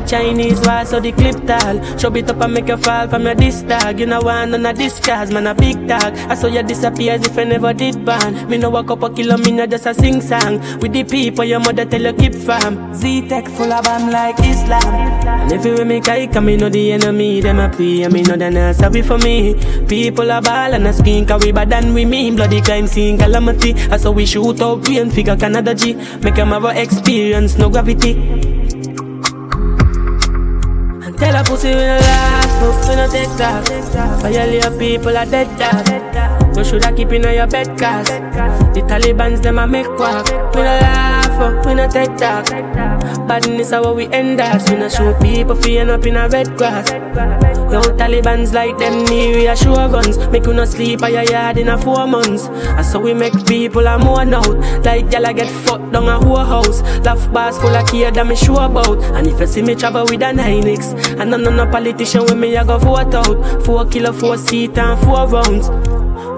Chinese 0.06 0.60
war 0.66 0.84
so 0.84 1.00
the 1.00 1.12
clip 1.12 1.36
tag 1.46 2.00
Show 2.00 2.14
it 2.14 2.28
up 2.30 2.40
and 2.40 2.54
make 2.54 2.68
you 2.68 2.76
fall 2.76 3.08
from 3.08 3.24
your 3.24 3.34
disc 3.34 3.66
tag 3.66 4.00
You 4.00 4.06
know 4.06 4.20
one 4.20 4.54
on 4.54 4.66
a 4.66 4.72
discharge 4.72 5.30
man 5.30 5.46
a 5.46 5.54
big 5.54 5.76
tag 5.88 6.14
I 6.30 6.34
saw 6.34 6.46
you 6.46 6.62
disappear 6.62 7.14
as 7.14 7.26
if 7.26 7.36
I 7.38 7.44
never 7.44 7.72
did 7.72 8.04
ban 8.04 8.48
Me 8.48 8.58
no 8.58 8.70
walk 8.70 8.90
up 8.90 9.02
a 9.02 9.10
kilo 9.10 9.36
me 9.38 9.52
no 9.52 9.66
just 9.66 9.86
a 9.86 9.94
sing 9.94 10.20
song. 10.20 10.58
With 10.80 10.92
the 10.92 11.04
people 11.04 11.44
your 11.44 11.60
mother 11.60 11.84
tell 11.84 12.02
you 12.02 12.12
keep 12.12 12.34
fam 12.34 12.94
Z-Tech 12.94 13.48
full 13.48 13.72
of 13.72 13.84
bam 13.84 14.10
like 14.10 14.38
Islam. 14.40 14.94
And 15.26 15.52
if 15.52 15.64
you 15.64 15.72
with 15.72 15.86
me 15.86 16.00
kike 16.00 16.44
me 16.44 16.56
know 16.56 16.68
the 16.68 16.92
enemy 16.92 17.40
Them 17.40 17.58
a 17.58 17.68
pray. 17.68 18.06
Me 18.08 18.22
know 18.22 18.36
they 18.36 18.50
not 18.50 18.76
sorry 18.76 19.02
for 19.02 19.18
me. 19.18 19.54
People 19.86 20.30
a 20.30 20.40
ball 20.40 20.74
and 20.74 20.86
a 20.86 20.92
scream 20.92 21.26
Cause 21.26 21.44
we 21.44 21.52
bad 21.52 21.70
than 21.70 21.94
we 21.94 22.04
mean. 22.04 22.36
Bloody 22.36 22.60
crime 22.60 22.86
scene 22.86 23.18
calamity. 23.18 23.74
I 23.90 23.96
saw 23.96 24.10
we 24.10 24.26
shoot 24.26 24.60
out 24.60 24.82
brain 24.84 25.10
figure 25.10 25.36
Canada 25.36 25.74
G. 25.74 25.94
Make 25.94 26.34
them 26.34 26.48
have 26.48 26.64
a 26.64 26.80
experience 26.80 27.56
no 27.56 27.68
gravity 27.68 28.59
tell 31.20 31.36
a 31.36 31.44
pussy 31.44 31.68
we 31.68 31.74
no 31.74 31.98
laugh 32.00 32.50
But 32.60 32.88
we 32.88 32.96
no 32.96 33.06
take 33.08 33.32
talk 33.36 33.64
Violate 34.22 34.78
people 34.78 35.16
are 35.16 35.26
dead 35.26 35.48
dog. 35.58 36.56
You 36.56 36.64
shoulda 36.64 36.92
keep 36.92 37.12
in 37.12 37.22
your 37.22 37.46
bed 37.46 37.78
cause 37.78 38.08
The 38.74 38.82
Taliban's 38.88 39.40
them 39.40 39.58
a 39.58 39.66
make 39.66 39.86
quack. 39.96 40.26
We 40.54 40.62
no 40.62 40.74
laugh 40.84 41.66
we 41.66 41.74
no 41.74 41.88
take 41.88 42.16
talk 42.16 42.48
Badness 43.28 43.70
how 43.70 43.92
we 43.92 44.08
end 44.08 44.40
us. 44.40 44.68
We 44.68 44.76
no 44.76 44.88
show 44.88 45.14
people 45.20 45.56
end 45.68 45.90
up 45.90 46.04
in 46.06 46.16
a 46.16 46.28
red 46.28 46.56
grass 46.56 46.90
Yo, 47.70 47.80
Taliban's 47.82 48.52
like 48.52 48.76
them 48.78 49.04
need 49.04 49.36
reassure 49.36 49.88
guns. 49.88 50.18
Make 50.30 50.44
you 50.44 50.52
no 50.52 50.64
sleep 50.64 51.02
at 51.02 51.12
your 51.12 51.22
yard 51.22 51.56
in 51.56 51.68
a 51.68 51.78
four 51.78 52.04
months. 52.04 52.46
And 52.48 52.84
so 52.84 52.98
we 52.98 53.14
make 53.14 53.46
people 53.46 53.86
a 53.86 53.96
mourn 53.96 54.34
out. 54.34 54.58
Like 54.84 55.06
gyal 55.06 55.32
get 55.36 55.48
fucked 55.48 55.92
down 55.92 56.08
a 56.08 56.18
whole 56.18 56.44
house. 56.44 56.82
Laugh 57.04 57.32
bars 57.32 57.58
full 57.58 57.74
of 57.74 57.88
kid 57.88 58.14
that 58.14 58.26
me 58.26 58.34
sure 58.34 58.64
about. 58.64 58.98
And 59.14 59.28
if 59.28 59.38
you 59.38 59.46
see 59.46 59.62
me 59.62 59.76
travel 59.76 60.04
with 60.04 60.20
a 60.22 60.32
9X, 60.32 61.20
and 61.20 61.30
none 61.30 61.46
of 61.46 61.54
no 61.54 61.66
politician 61.66 62.22
with 62.22 62.36
me, 62.36 62.56
I 62.56 62.64
go 62.64 62.76
vote 62.78 63.14
out. 63.14 63.64
Four 63.64 63.86
kilo, 63.86 64.12
four 64.12 64.36
seat 64.36 64.76
and 64.76 65.00
four 65.04 65.28
rounds. 65.28 65.68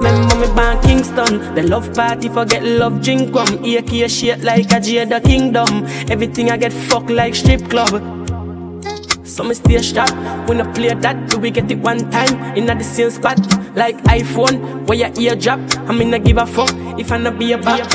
Remember 0.02 0.34
me 0.34 0.46
born 0.48 0.80
Kingston 0.82 1.54
The 1.54 1.62
love 1.62 1.94
party 1.94 2.28
forget 2.28 2.64
love 2.64 3.02
drink 3.02 3.32
rum 3.32 3.62
AK 3.64 4.10
shit 4.10 4.40
like 4.40 4.72
a 4.72 4.80
Jada 4.80 5.22
Kingdom 5.22 5.86
Everything 6.10 6.50
I 6.50 6.56
get 6.56 6.72
fucked 6.72 7.10
like 7.10 7.36
strip 7.36 7.70
club 7.70 8.21
so 9.32 9.42
me 9.44 9.54
stay 9.54 9.80
sharp 9.80 10.10
when 10.46 10.60
I 10.60 10.70
play 10.72 10.92
that, 10.92 11.30
do 11.30 11.38
we 11.38 11.50
get 11.50 11.70
it 11.70 11.78
one 11.78 12.10
time 12.10 12.54
in 12.54 12.66
the 12.66 12.84
same 12.84 13.10
spot? 13.10 13.38
Like 13.74 13.96
iPhone, 14.04 14.86
where 14.86 14.98
your 14.98 15.10
ear 15.18 15.34
drop. 15.34 15.60
I 15.88 15.96
mean, 15.96 16.12
I 16.12 16.18
give 16.18 16.36
a 16.36 16.46
fuck 16.46 16.70
if 16.98 17.10
I 17.10 17.16
not 17.16 17.38
be 17.38 17.52
a 17.52 17.58
back. 17.58 17.88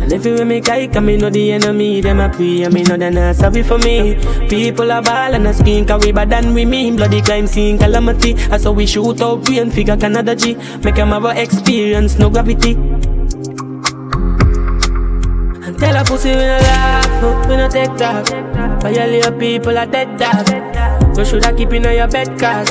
And 0.00 0.12
if 0.12 0.26
you 0.26 0.44
me 0.44 0.60
guy, 0.60 0.88
come 0.88 1.06
me 1.06 1.16
know 1.16 1.30
the 1.30 1.52
enemy, 1.52 2.00
them 2.00 2.18
a 2.18 2.28
pray, 2.28 2.62
and 2.62 2.74
me 2.74 2.82
know 2.82 2.96
they 2.96 3.10
not 3.10 3.36
sorry 3.36 3.62
for 3.62 3.78
me. 3.78 4.14
People 4.48 4.90
are 4.90 5.02
ball 5.02 5.34
and 5.34 5.46
a 5.46 5.54
skin, 5.54 5.86
cause 5.86 6.04
we 6.04 6.10
bad 6.10 6.30
than 6.30 6.52
we 6.52 6.64
mean. 6.64 6.96
Bloody 6.96 7.22
crime 7.22 7.46
scene, 7.46 7.78
calamity. 7.78 8.32
That's 8.34 8.64
how 8.64 8.72
we 8.72 8.86
shoot 8.86 9.20
out 9.20 9.44
brain, 9.44 9.70
figure 9.70 9.96
Canada 9.96 10.34
G. 10.34 10.54
Make 10.82 10.96
them 10.96 11.08
have 11.08 11.24
a 11.24 11.40
experience, 11.40 12.18
no 12.18 12.30
gravity. 12.30 12.95
Tell 15.78 15.94
a 15.96 16.04
pussy 16.04 16.30
we 16.30 16.36
no 16.36 16.58
laugh, 16.58 17.48
we 17.48 17.56
no 17.56 17.68
take 17.68 17.94
talk. 17.96 18.26
Violate 18.82 19.38
people 19.38 19.76
are 19.76 19.86
dead 19.86 20.18
dog. 20.18 20.48
You 21.16 21.24
shoulda 21.24 21.52
keep 21.54 21.72
in 21.72 21.84
your 21.84 22.08
bed 22.08 22.28
cause 22.38 22.68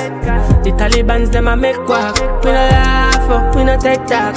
the 0.63 0.71
Taliban's 0.77 1.29
them 1.29 1.47
a 1.47 1.55
make 1.55 1.77
quack. 1.85 2.19
We 2.43 2.51
no 2.51 2.65
laugh, 2.73 3.55
we 3.55 3.63
no 3.63 3.77
take 3.77 4.05
talk. 4.07 4.35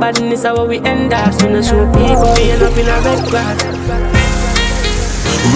Badness 0.00 0.44
how 0.44 0.66
we 0.66 0.78
end 0.80 1.12
up. 1.12 1.42
We 1.42 1.48
no 1.48 1.62
show 1.62 1.86
people 1.92 2.34
we 2.36 2.50
end 2.50 2.62
up 2.62 2.76
in 2.76 2.88
a 2.88 3.00
red 3.00 3.28
grass. 3.30 4.17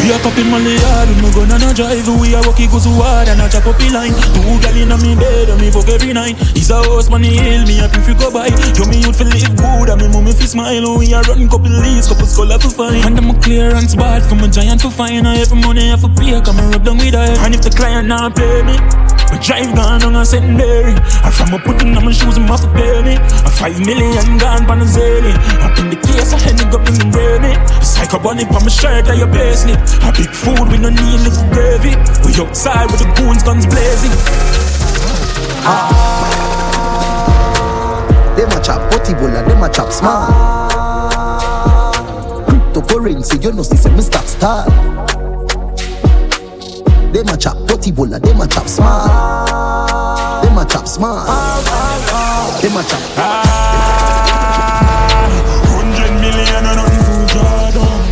We 0.03 0.11
a 0.11 0.19
copy 0.19 0.43
Molly 0.45 0.79
hard, 0.79 1.09
we 1.11 1.23
no 1.23 1.31
gun 1.31 1.51
and 1.51 1.63
a 1.63 1.75
drive 1.75 2.07
We 2.21 2.35
a 2.35 2.41
walk 2.43 2.59
it 2.59 2.71
goes 2.71 2.87
hard 2.87 3.29
and 3.29 3.41
a 3.41 3.47
chop 3.49 3.67
up 3.67 3.79
line. 3.91 4.15
Two 4.35 4.59
gal 4.63 4.77
inna 4.77 4.97
me 4.99 5.15
bed 5.15 5.51
and 5.51 5.61
me 5.61 5.71
fuck 5.71 5.89
every 5.89 6.13
night. 6.13 6.39
Is 6.57 6.71
a 6.71 6.83
house 6.83 7.11
money 7.11 7.35
hill, 7.35 7.67
me 7.67 7.77
happy 7.79 8.01
fi 8.01 8.15
go 8.15 8.31
by. 8.31 8.51
Yo 8.79 8.85
me 8.87 9.03
youth 9.03 9.19
fi 9.19 9.25
live 9.25 9.55
good 9.57 9.89
and 9.91 10.01
me 10.01 10.09
mommy 10.09 10.33
fi 10.33 10.47
smile. 10.47 10.99
We 10.99 11.13
a 11.15 11.21
run 11.23 11.49
couple 11.49 11.71
leaves, 11.71 12.09
couple 12.09 12.27
skull 12.27 12.51
fi 12.59 12.69
fine 12.69 13.07
And 13.07 13.19
I'm 13.19 13.31
a 13.31 13.35
clearance 13.41 13.95
bad 13.95 14.23
from 14.23 14.41
a 14.41 14.49
giant 14.49 14.81
to 14.83 14.91
And 15.03 15.27
every 15.27 15.59
money 15.59 15.91
I 15.91 15.97
fi 15.97 16.09
pay, 16.15 16.41
come 16.41 16.59
and 16.59 16.75
rub 16.75 16.85
down 16.85 16.99
with 16.99 17.15
her 17.15 17.35
And 17.45 17.55
if 17.55 17.63
the 17.63 17.71
client 17.71 18.09
not 18.09 18.37
pay 18.37 18.63
me 18.63 19.22
my 19.33 19.39
drive 19.41 19.75
gone 19.75 20.03
on 20.05 20.17
a 20.17 20.25
secondary 20.25 20.93
And 20.93 21.33
from 21.33 21.55
a 21.57 21.59
putting 21.59 21.97
on 21.97 22.05
my 22.05 22.13
shoes, 22.13 22.37
off 22.37 22.61
to 22.61 22.69
pay 22.77 23.01
me 23.03 23.17
A 23.17 23.51
five 23.51 23.81
million 23.81 24.37
gone 24.37 24.67
pan 24.69 24.83
a 24.83 24.85
zilly 24.85 25.33
Up 25.65 25.79
in 25.81 25.89
the 25.89 25.97
case, 25.97 26.33
I 26.37 26.39
had 26.39 26.59
to 26.61 26.65
go 26.69 26.77
bring 26.85 27.01
the 27.01 27.09
ready 27.17 27.57
Psycho 27.81 28.19
bunny 28.19 28.45
on 28.45 28.63
my 28.63 28.69
shirt, 28.69 29.07
like 29.09 29.19
your 29.19 29.33
paisley 29.33 29.73
A 30.05 30.13
big 30.13 30.29
food, 30.31 30.69
we 30.69 30.77
no 30.77 30.91
need 30.91 31.21
little 31.25 31.49
gravy. 31.49 31.97
We 32.29 32.37
outside 32.37 32.91
with 32.93 33.01
the 33.01 33.09
goons, 33.17 33.43
guns 33.43 33.67
blazing. 33.67 34.13
Ah, 35.65 35.89
Them 38.37 38.51
a 38.51 38.61
chop 38.63 38.91
potty 38.91 39.15
bola, 39.15 39.43
them 39.49 39.63
a 39.63 39.69
chop 39.73 39.91
smart. 39.93 40.29
Cryptocurrency, 42.47 43.43
you 43.43 43.53
know, 43.53 43.63
see, 43.63 43.89
me 43.91 44.03
stop 44.03 44.25
style. 44.25 45.12
Them 47.13 47.29
a 47.29 47.37
chop 47.37 47.57
potty 47.69 47.93
bola, 47.93 48.19
them 48.19 48.41
a 48.41 48.47
chop 48.49 48.67
smart. 48.67 50.43
Them 50.45 50.57
a 50.57 50.65
chop 50.65 50.89
smart. 50.89 51.27
Them 52.63 52.77
a 52.77 52.83
chop. 52.83 53.01
Hundred 55.69 56.13
million 56.21 56.65
and 56.65 56.77
nothing 56.77 57.27
to 57.29 57.37
down 57.77 58.03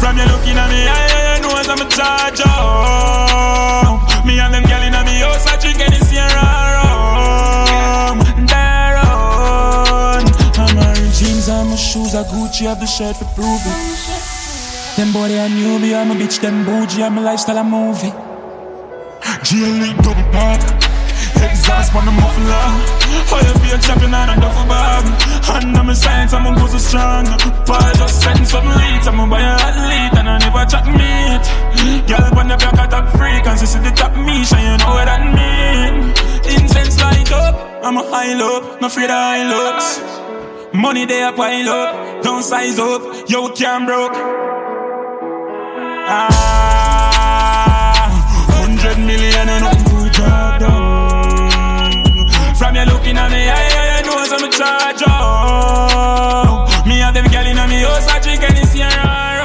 From 0.00 0.16
you 0.16 0.24
looking 0.32 0.56
at 0.56 0.68
me, 0.70 0.88
I, 0.88 1.36
I 1.36 1.38
know 1.40 1.52
I'm 1.52 1.80
a 1.80 1.88
charge 1.90 2.40
up 2.40 4.00
Me 4.24 4.40
and 4.40 4.54
them 4.54 4.62
gal 4.64 4.82
inna 4.82 5.04
me 5.04 5.20
house, 5.20 5.46
I 5.46 5.56
drink 5.60 5.80
any 5.80 5.96
They 11.46 11.64
my 11.64 11.76
shoes 11.76 12.14
are 12.14 12.24
Gucci, 12.24 12.66
have 12.66 12.80
the 12.80 12.86
shirt 12.86 13.16
prove 13.34 13.62
it 13.64 14.05
Them 14.96 15.12
boy 15.12 15.28
they 15.28 15.38
a 15.38 15.46
newbie, 15.46 15.94
I'm 15.94 16.10
a 16.10 16.14
bitch, 16.14 16.40
them 16.40 16.64
bougie, 16.64 17.02
I'm 17.02 17.18
a 17.18 17.20
lifestyle, 17.20 17.58
a 17.58 17.64
movie 17.64 18.12
G-Elite 19.44 19.98
double 19.98 20.24
park 20.32 20.62
Exhaust 21.36 21.94
on 21.94 22.06
the 22.06 22.12
muffler. 22.12 22.64
How 23.28 23.40
you 23.44 23.52
feel 23.60 23.78
chopping 23.78 24.14
on 24.14 24.30
a 24.30 24.40
duffel 24.40 24.64
bag. 24.64 25.04
And 25.52 25.76
I'm 25.76 25.90
a 25.90 25.94
science, 25.94 26.32
I'm 26.32 26.46
a 26.46 26.68
so 26.68 26.78
strong. 26.78 27.26
Paul 27.66 27.92
just 28.00 28.22
send 28.22 28.48
some 28.48 28.64
leads 28.64 29.06
I'm 29.06 29.20
a 29.20 29.26
buy 29.26 29.40
a 29.40 29.52
athlete 29.60 30.18
and 30.18 30.28
I 30.30 30.38
never 30.38 30.64
chat 30.64 30.86
meat. 30.88 31.44
Girl, 32.08 32.30
when 32.34 32.48
the 32.48 32.56
back 32.56 32.78
at 32.78 32.90
top 32.90 33.08
frequency 33.18 33.66
See 33.66 33.80
the 33.80 33.90
top 33.90 34.16
me, 34.16 34.44
so 34.44 34.56
you 34.56 34.76
know 34.80 34.96
what 34.96 35.04
that 35.04 35.22
mean. 35.28 36.08
Incense 36.56 36.98
light 37.02 37.30
up, 37.32 37.84
I'm 37.84 37.98
a 37.98 38.02
high 38.02 38.32
low 38.32 38.78
No 38.80 38.86
afraid 38.86 39.10
of 39.10 39.20
high 39.20 39.44
looks 39.44 40.00
Money 40.72 41.04
they 41.04 41.22
a 41.22 41.32
pile 41.32 41.68
up 41.68 42.22
Don't 42.22 42.42
size 42.42 42.78
up, 42.78 43.28
yo 43.28 43.50
can't 43.50 43.86
broke 43.86 44.65
Ah, 46.08 47.98
hundred 48.54 48.98
million 48.98 49.48
and 49.48 49.64
nothing 49.64 49.84
to 49.90 50.06
drop 50.14 50.60
down. 50.60 51.50
From 52.54 52.76
you 52.78 52.84
looking 52.86 53.18
at 53.18 53.26
me, 53.30 53.50
I, 53.50 53.98
I 53.98 54.06
know 54.06 54.22
some 54.22 54.46
charge 54.54 55.02
up. 55.02 56.86
Me 56.86 57.02
and 57.02 57.10
them 57.10 57.26
gal 57.26 57.44
inna 57.44 57.66
me 57.66 57.82
house, 57.82 58.06
I 58.06 58.20
drink 58.20 58.42
any 58.46 58.62
Sierra 58.70 59.42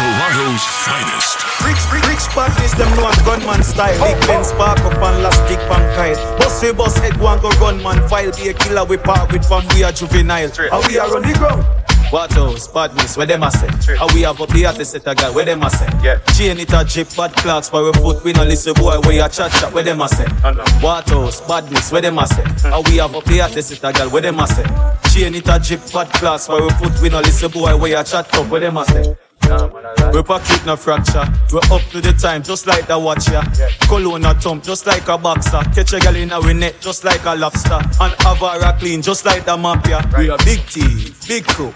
Toronto's 0.00 0.64
finest. 0.88 1.44
Rich, 1.60 1.84
rich, 1.92 2.08
rich 2.08 2.24
parties, 2.32 2.72
them 2.72 2.88
know 2.96 3.04
I'm 3.04 3.20
gunman 3.28 3.62
style. 3.62 4.00
Big 4.00 4.16
Ben 4.26 4.42
spark 4.42 4.80
up 4.80 4.96
and 4.96 5.22
last 5.22 5.44
dick 5.46 5.60
pan 5.68 5.84
kite. 5.94 6.16
Boss 6.40 6.58
say 6.58 6.72
boss 6.72 6.96
head 6.96 7.18
one 7.20 7.38
go 7.42 7.50
gunman 7.60 8.00
file. 8.08 8.32
Be 8.32 8.48
a 8.48 8.54
killer 8.54 8.84
we 8.86 8.96
part 8.96 9.30
with 9.30 9.44
from 9.44 9.66
we 9.74 9.84
are 9.84 9.92
juvenile. 9.92 10.48
How 10.70 10.80
we 10.88 10.96
are 10.98 11.14
on 11.14 11.20
the 11.20 11.34
ground. 11.36 11.66
What 12.10 12.34
else? 12.36 12.66
Badness, 12.66 13.16
where 13.16 13.26
them 13.26 13.44
a 13.44 13.50
say? 13.52 13.94
How 13.94 14.12
we 14.12 14.22
have 14.22 14.40
up 14.40 14.48
the 14.48 14.66
artist 14.66 14.90
set 14.90 15.06
a 15.06 15.14
guy, 15.14 15.30
where 15.30 15.44
them 15.44 15.62
a 15.62 15.70
say? 15.70 15.86
Yeah. 16.02 16.18
Chain 16.34 16.58
it 16.58 16.72
a 16.72 16.84
drip, 16.84 17.08
bad 17.16 17.32
clocks, 17.36 17.68
for 17.68 17.84
we 17.84 17.92
foot, 17.92 18.24
we 18.24 18.32
no 18.32 18.42
listen 18.42 18.74
boy, 18.74 18.98
where 19.00 19.12
you 19.12 19.28
chat 19.28 19.52
chat, 19.52 19.72
where 19.72 19.84
them 19.84 20.00
a 20.00 20.08
say? 20.08 20.26
What 20.80 21.08
else? 21.12 21.40
Badness, 21.42 21.92
where 21.92 22.02
them 22.02 22.18
a 22.18 22.26
say? 22.26 22.42
How 22.68 22.82
we 22.82 22.96
have 22.96 23.14
up 23.14 23.24
the 23.24 23.40
artist 23.40 23.68
set 23.68 23.84
a 23.88 23.96
girl, 23.96 24.10
where 24.10 24.22
them 24.22 24.40
a 24.40 24.46
say? 24.48 24.64
Chain 25.14 25.36
it 25.36 25.48
a 25.48 25.58
drip, 25.60 25.80
bad 25.92 26.08
clocks, 26.14 26.46
for 26.48 26.60
we 26.60 26.70
foot, 26.70 27.00
we 27.00 27.08
no 27.10 27.20
listen 27.20 27.50
boy, 27.50 27.76
where 27.76 27.96
you 27.96 28.04
chat 28.04 28.34
up, 28.34 28.48
where 28.48 28.60
them 28.60 28.76
a 28.76 28.84
say? 28.86 29.16
We 29.50 30.22
pocket 30.22 30.64
no 30.64 30.76
fracture. 30.76 31.24
We 31.52 31.58
up 31.58 31.82
to 31.90 32.00
the 32.00 32.12
time, 32.12 32.42
just 32.42 32.66
like 32.66 32.86
the 32.86 32.98
watcher. 32.98 33.42
Cologne 33.88 34.24
a 34.24 34.34
thump, 34.34 34.62
just 34.62 34.86
like 34.86 35.08
a 35.08 35.18
boxer. 35.18 35.62
Catch 35.74 35.92
a 35.94 36.00
gal 36.00 36.14
in 36.14 36.30
our 36.32 36.54
net, 36.54 36.80
just 36.80 37.04
like 37.04 37.24
a 37.24 37.34
lobster. 37.34 37.74
And 37.74 38.12
Avara 38.24 38.78
clean, 38.78 39.02
just 39.02 39.24
like 39.24 39.44
the 39.44 39.56
mafia. 39.56 40.08
We 40.16 40.28
a 40.30 40.36
big 40.38 40.60
thief, 40.60 41.26
big 41.26 41.44
crook. 41.46 41.74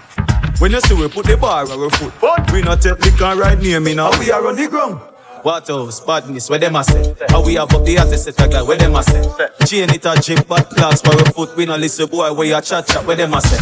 When 0.59 0.71
you 0.71 0.79
see 0.81 0.93
we 0.95 1.07
put 1.09 1.25
the 1.25 1.35
bar 1.35 1.63
on 1.63 1.71
our 1.71 1.89
foot, 1.89 2.13
but 2.21 2.51
we 2.51 2.61
not 2.61 2.81
take 2.81 2.99
liquor 2.99 3.35
right 3.35 3.59
near 3.59 3.79
me 3.79 3.93
now. 3.93 4.17
We 4.19 4.31
are 4.31 4.47
on 4.47 4.55
the 4.55 4.67
ground. 4.67 5.14
What 5.45 5.69
else? 5.69 6.01
Badness, 6.01 6.49
where 6.49 6.57
them 6.57 6.75
a 6.75 6.83
say? 6.83 7.13
How 7.29 7.45
we 7.45 7.53
have 7.53 7.69
up 7.69 7.85
the 7.85 8.01
artist 8.01 8.25
set 8.25 8.41
a 8.41 8.49
guy, 8.49 8.65
where 8.65 8.81
them 8.81 8.97
a 8.97 9.03
say? 9.05 9.21
Chain 9.69 9.93
it 9.93 10.01
a 10.01 10.17
drip, 10.17 10.41
bad 10.49 10.65
class, 10.73 11.05
for 11.05 11.13
our 11.13 11.29
foot, 11.37 11.53
we 11.53 11.69
no 11.69 11.77
listen 11.77 12.09
boy, 12.09 12.33
where 12.33 12.49
you 12.49 12.57
chat 12.65 12.89
chat, 12.89 13.05
where 13.05 13.13
them 13.13 13.29
a 13.29 13.37
say? 13.45 13.61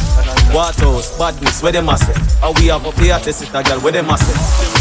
What 0.55 0.79
else? 0.79 1.11
Badness, 1.19 1.59
where 1.59 1.75
them 1.75 1.91
a 1.91 1.99
say? 1.99 2.15
How 2.39 2.55
we 2.55 2.71
have 2.71 2.87
up 2.87 2.95
the 2.95 3.11
artist 3.11 3.43
set 3.43 3.51
a 3.51 3.59
guy, 3.67 3.75
where 3.83 3.91
them 3.91 4.07
a 4.07 4.15
say? 4.15 4.31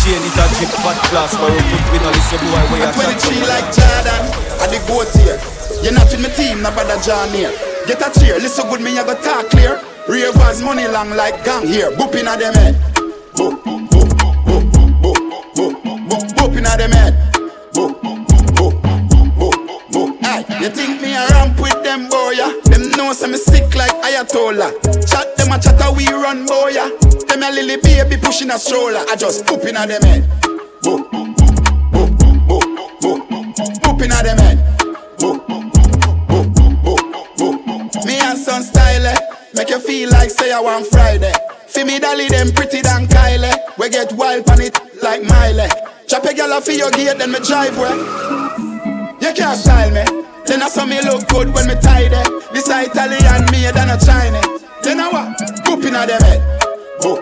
Chain 0.07 0.23
it 0.23 0.39
a 0.39 0.47
drip, 0.55 0.71
bad 0.79 0.95
class, 1.11 1.35
for 1.35 1.51
our 1.51 1.65
foot, 1.75 1.85
we 1.91 1.99
no 1.99 2.07
listen 2.15 2.39
boy, 2.39 2.63
where 2.71 2.87
you 2.87 2.91
chat 2.95 3.19
chat. 3.19 3.35
23 3.35 3.51
like 3.51 3.69
Jordan, 3.75 4.23
I 4.63 4.67
the 4.71 4.79
goat 4.87 5.11
here. 5.19 5.39
You're 5.83 5.99
not 5.99 6.07
in 6.15 6.23
my 6.23 6.31
team, 6.39 6.63
no 6.63 6.71
brother 6.71 7.03
John 7.03 7.35
here. 7.35 7.51
Get 7.91 7.99
a 7.99 8.15
cheer, 8.15 8.39
listen 8.39 8.71
good, 8.71 8.79
me 8.79 8.95
I 8.95 9.03
go 9.03 9.19
talk 9.19 9.51
clear. 9.51 9.75
Ravers 10.07 10.63
money 10.63 10.87
long 10.87 11.11
like 11.19 11.43
gang 11.43 11.67
here, 11.67 11.91
boop 11.99 12.15
inna 12.15 12.39
them 12.39 12.55
head. 12.55 12.79
Boop, 13.35 13.59
boop, 13.67 13.91
boop, 13.91 14.07
boop, 14.47 14.71
boop, 14.71 15.03
boop, 15.03 15.83
boop, 15.83 15.92
inna 16.73 16.89
them 16.89 16.93
head. 16.93 17.15
Boop, 17.73 18.01
boop, 18.01 18.81
boop, 19.37 19.57
boop. 19.91 20.19
Aye, 20.25 20.45
you 20.61 20.69
think 20.69 21.01
me 21.01 21.15
a 21.15 21.27
ramp 21.29 21.59
with 21.61 21.83
them 21.83 22.09
boy 22.09 22.31
ya? 22.33 22.53
Them 22.65 22.91
know 22.93 23.13
say 23.13 23.29
me 23.29 23.37
sick 23.37 23.75
like 23.75 23.93
Ayatollah. 24.03 24.73
Chat 25.09 25.37
them 25.37 25.53
a 25.53 25.59
chat 25.59 25.81
a 25.83 25.93
we 25.93 26.07
run 26.09 26.47
boy 26.47 26.69
ya. 26.69 26.89
Them 27.29 27.43
a 27.43 27.51
lily 27.51 27.77
baby 27.77 28.17
pushing 28.17 28.51
a 28.51 28.59
stroller. 28.59 29.05
I 29.09 29.17
just 29.17 29.45
boop 29.47 29.65
inna 29.67 29.87
them 29.87 30.03
head. 30.03 30.23
Boop, 30.83 31.11
boop, 31.11 31.37
boop, 31.93 32.11
boop, 32.49 32.67
boop, 33.01 33.81
boop 33.81 34.03
inna 34.03 34.23
them 34.23 34.39
head. 34.39 34.59
Boop, 35.19 35.47
boop, 35.47 35.73
boop, 36.85 37.37
boop. 37.37 38.07
Me 38.07 38.19
and 38.19 38.39
son 38.39 38.63
style 38.63 39.07
eh? 39.07 39.17
Make 39.55 39.71
you 39.71 39.81
feel 39.81 40.11
like 40.11 40.31
say 40.31 40.53
I 40.53 40.61
want 40.61 40.87
Friday. 40.87 41.33
See 41.67 41.85
me 41.85 41.99
dolly 41.99 42.29
them 42.29 42.53
pretty 42.53 42.81
than 42.83 43.07
Kylie. 43.07 43.55
We 43.79 43.89
get 43.91 44.13
wild 44.13 44.49
on 44.51 44.61
it 44.61 44.79
like 45.03 45.23
Miley. 45.25 45.69
Chop 46.13 46.27
a 46.27 46.35
girl 46.35 46.53
off 46.53 46.69
your 46.69 46.91
gate, 46.91 47.17
then 47.17 47.33
me 47.33 47.39
drive 47.39 47.73
way. 47.79 47.89
You 47.89 49.33
can't 49.33 49.57
style 49.57 49.91
me. 49.91 50.05
Then 50.45 50.61
I 50.61 50.69
saw 50.69 50.85
me 50.85 51.01
look 51.01 51.27
good 51.29 51.55
when 51.55 51.67
me 51.67 51.75
tidy. 51.81 52.21
This 52.53 52.69
a 52.69 52.85
Italian 52.85 53.49
made 53.51 53.73
than 53.73 53.89
a 53.89 53.97
Chinese. 53.97 54.61
Then 54.83 55.01
I 55.01 55.09
what? 55.09 55.39
Boop 55.65 55.83
inna 55.83 56.05
them 56.05 56.21
head. 56.21 56.61
Boop, 57.01 57.17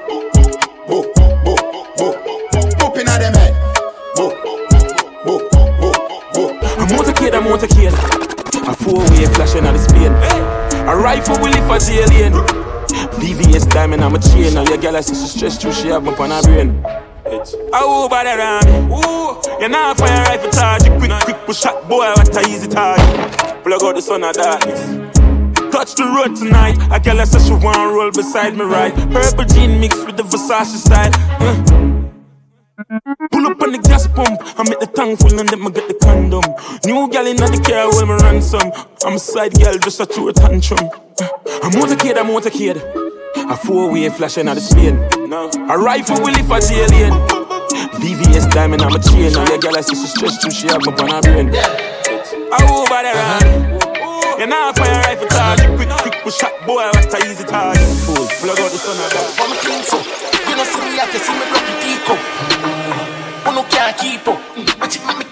boop, 0.89 1.07
boop, 1.15 1.55
boop, 1.95 2.17
boop 2.83 2.99
inna 2.99 3.15
them 3.17 3.35
head. 3.35 3.55
Boop, 4.17 4.35
boop, 5.23 5.49
boop, 5.55 5.95
boop. 6.35 6.51
A 6.75 6.87
motorcade, 6.91 7.35
a 7.35 7.41
motorcade. 7.41 7.95
A 8.67 8.75
four-way 8.75 9.27
flashing 9.27 9.67
on 9.67 9.75
the 9.75 9.79
spin. 9.79 10.13
A 10.89 10.97
rifle 10.97 11.39
will 11.39 11.53
live 11.53 11.65
for 11.69 11.79
jail 11.79 12.09
lane. 12.09 12.60
VVS 12.93 13.71
diamond, 13.71 14.03
I'm 14.05 14.15
a 14.15 14.19
chain. 14.19 14.55
Now 14.55 14.65
your 14.65 14.79
girl 14.79 14.97
I 14.97 15.01
see 15.01 15.15
she 15.15 15.27
stress 15.27 15.59
too, 15.59 15.73
she 15.73 15.89
have 15.89 16.07
up 16.07 16.21
on 16.21 16.31
her 16.31 16.43
brain. 16.43 16.83
Oh, 17.73 18.09
bad 18.09 18.27
around 18.27 18.67
me. 18.67 18.95
Ooh, 18.95 19.61
you 19.61 19.69
not 19.69 19.97
fire 19.99 20.25
rifle 20.25 20.51
charge. 20.51 20.85
You 20.85 20.99
quick, 20.99 21.11
quick 21.25 21.47
push 21.47 21.61
shot, 21.61 21.89
boy, 21.89 22.11
what 22.17 22.37
a 22.37 22.49
easy 22.49 22.69
target. 22.69 23.65
Plug 23.65 23.83
out 23.83 23.95
the 23.95 24.03
sun 24.03 24.25
of 24.25 24.35
darkness. 24.35 24.81
touch 25.71 25.95
the 25.95 26.05
road 26.05 26.37
tonight. 26.37 26.77
A 26.91 27.01
girl 27.01 27.21
I 27.21 27.25
said 27.25 27.43
she 27.43 27.53
want 27.53 27.79
roll 27.79 28.11
beside 28.11 28.57
me 28.57 28.65
right. 28.65 28.95
Purple 29.13 29.45
jean 29.45 29.81
mixed 29.81 30.05
with 30.05 30.17
the 30.17 30.25
Versace 30.25 30.77
style. 30.77 31.11
Uh. 31.41 31.80
Pull 32.81 33.47
up 33.47 33.61
on 33.61 33.73
the 33.73 33.79
gas 33.85 34.07
pump, 34.09 34.41
I 34.57 34.65
make 34.65 34.81
the 34.81 34.89
tank 34.89 35.21
full 35.21 35.39
and 35.39 35.49
then 35.49 35.61
I 35.61 35.69
get 35.69 35.85
the 35.85 35.97
condom. 36.01 36.41
New 36.89 37.13
gal 37.13 37.27
in 37.27 37.37
the 37.37 37.61
car 37.61 37.93
with 37.93 38.09
me 38.09 38.17
ransom. 38.25 38.73
I'm 39.05 39.17
a 39.17 39.19
side 39.19 39.53
gal 39.53 39.77
just 39.77 40.01
a 40.01 40.07
true 40.07 40.29
a 40.29 40.33
tantrum. 40.33 40.89
Uh, 41.21 41.29
I'm 41.61 41.77
motorcade, 41.77 42.17
I'm 42.17 42.33
motorcade. 42.33 42.81
A 43.37 43.57
four 43.57 43.93
way 43.93 44.09
flashing 44.09 44.49
out 44.49 44.55
the 44.55 44.65
Spain. 44.65 44.97
A 45.69 45.77
rifle 45.77 46.25
will 46.25 46.33
if 46.33 46.49
I 46.49 46.61
alien. 46.73 47.13
VVS 48.01 48.49
diamond, 48.51 48.81
I'm 48.81 48.97
a 48.97 48.99
chain. 48.99 49.33
Now 49.33 49.45
your 49.45 49.59
gal 49.59 49.77
I 49.77 49.83
see 49.83 49.97
she 49.97 50.07
stressed 50.09 50.41
too, 50.41 50.51
she 50.51 50.67
have 50.73 50.81
my 50.81 50.97
her 50.97 51.21
brain. 51.21 51.53
I 51.53 52.57
over 52.65 53.03
there, 53.05 53.13
run. 53.13 53.81
You 54.41 54.47
know, 54.47 54.73
fire 54.73 55.05
rifle 55.05 55.29
target. 55.29 55.69
Quick, 55.77 55.91
quick, 56.01 56.17
push 56.25 56.41
shot, 56.41 56.57
boy, 56.65 56.89
what 56.97 57.13
a 57.13 57.29
easy 57.29 57.45
target. 57.45 57.85
Fool, 58.09 58.25
plug 58.41 58.57
out 58.57 58.73
the 58.73 58.81
sun 58.81 58.97
of 58.97 59.13
that. 59.13 59.37
I'm 59.37 59.53
a 59.53 59.57
clean 59.61 59.85
so. 59.85 60.01
You 60.49 60.57
know, 60.57 60.65
see 60.65 60.81
me, 60.81 60.97
I 60.97 61.07
can 61.13 61.21
see 61.21 61.37
me 61.37 61.45
blocky 61.45 61.81
up. 62.09 62.60
Can't 63.71 63.97
keep 63.97 64.29
up. 64.29 65.30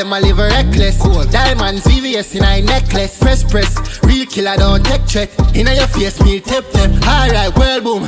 Them 0.00 0.12
a 0.12 0.20
live 0.20 0.38
reckless. 0.38 1.00
Cool. 1.00 1.24
Diamonds, 1.26 1.84
VVS 1.84 2.36
in 2.36 2.44
a 2.44 2.60
necklace. 2.62 3.18
Press, 3.18 3.44
press. 3.44 4.02
Real 4.02 4.26
killer, 4.26 4.56
don't 4.56 4.84
take 4.84 5.02
threat. 5.02 5.30
In 5.54 5.66
your 5.66 5.86
face, 5.88 6.20
me 6.22 6.40
tip 6.40 6.64
tip. 6.72 6.90
Alright, 7.04 7.54
well, 7.56 7.80
boom. 7.80 8.04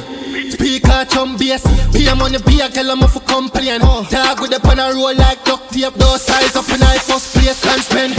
Speaker, 0.50 1.04
chum 1.10 1.36
bass. 1.36 1.62
Be 1.92 2.06
a 2.06 2.14
money, 2.14 2.38
be 2.46 2.60
a 2.60 2.68
girl, 2.70 2.92
I'm 2.92 3.04
for 3.08 3.20
complain. 3.20 3.80
Dog 3.80 4.40
with 4.40 4.50
the 4.50 4.60
pan 4.60 4.78
a 4.78 4.92
roll 4.94 5.14
like 5.14 5.44
duct 5.44 5.72
tape. 5.72 5.94
Those 5.94 6.22
size 6.22 6.56
up 6.56 6.68
in 6.70 6.82
I 6.82 6.98
first 6.98 7.34
place 7.36 7.60
and 7.66 7.82
spend. 7.82 8.14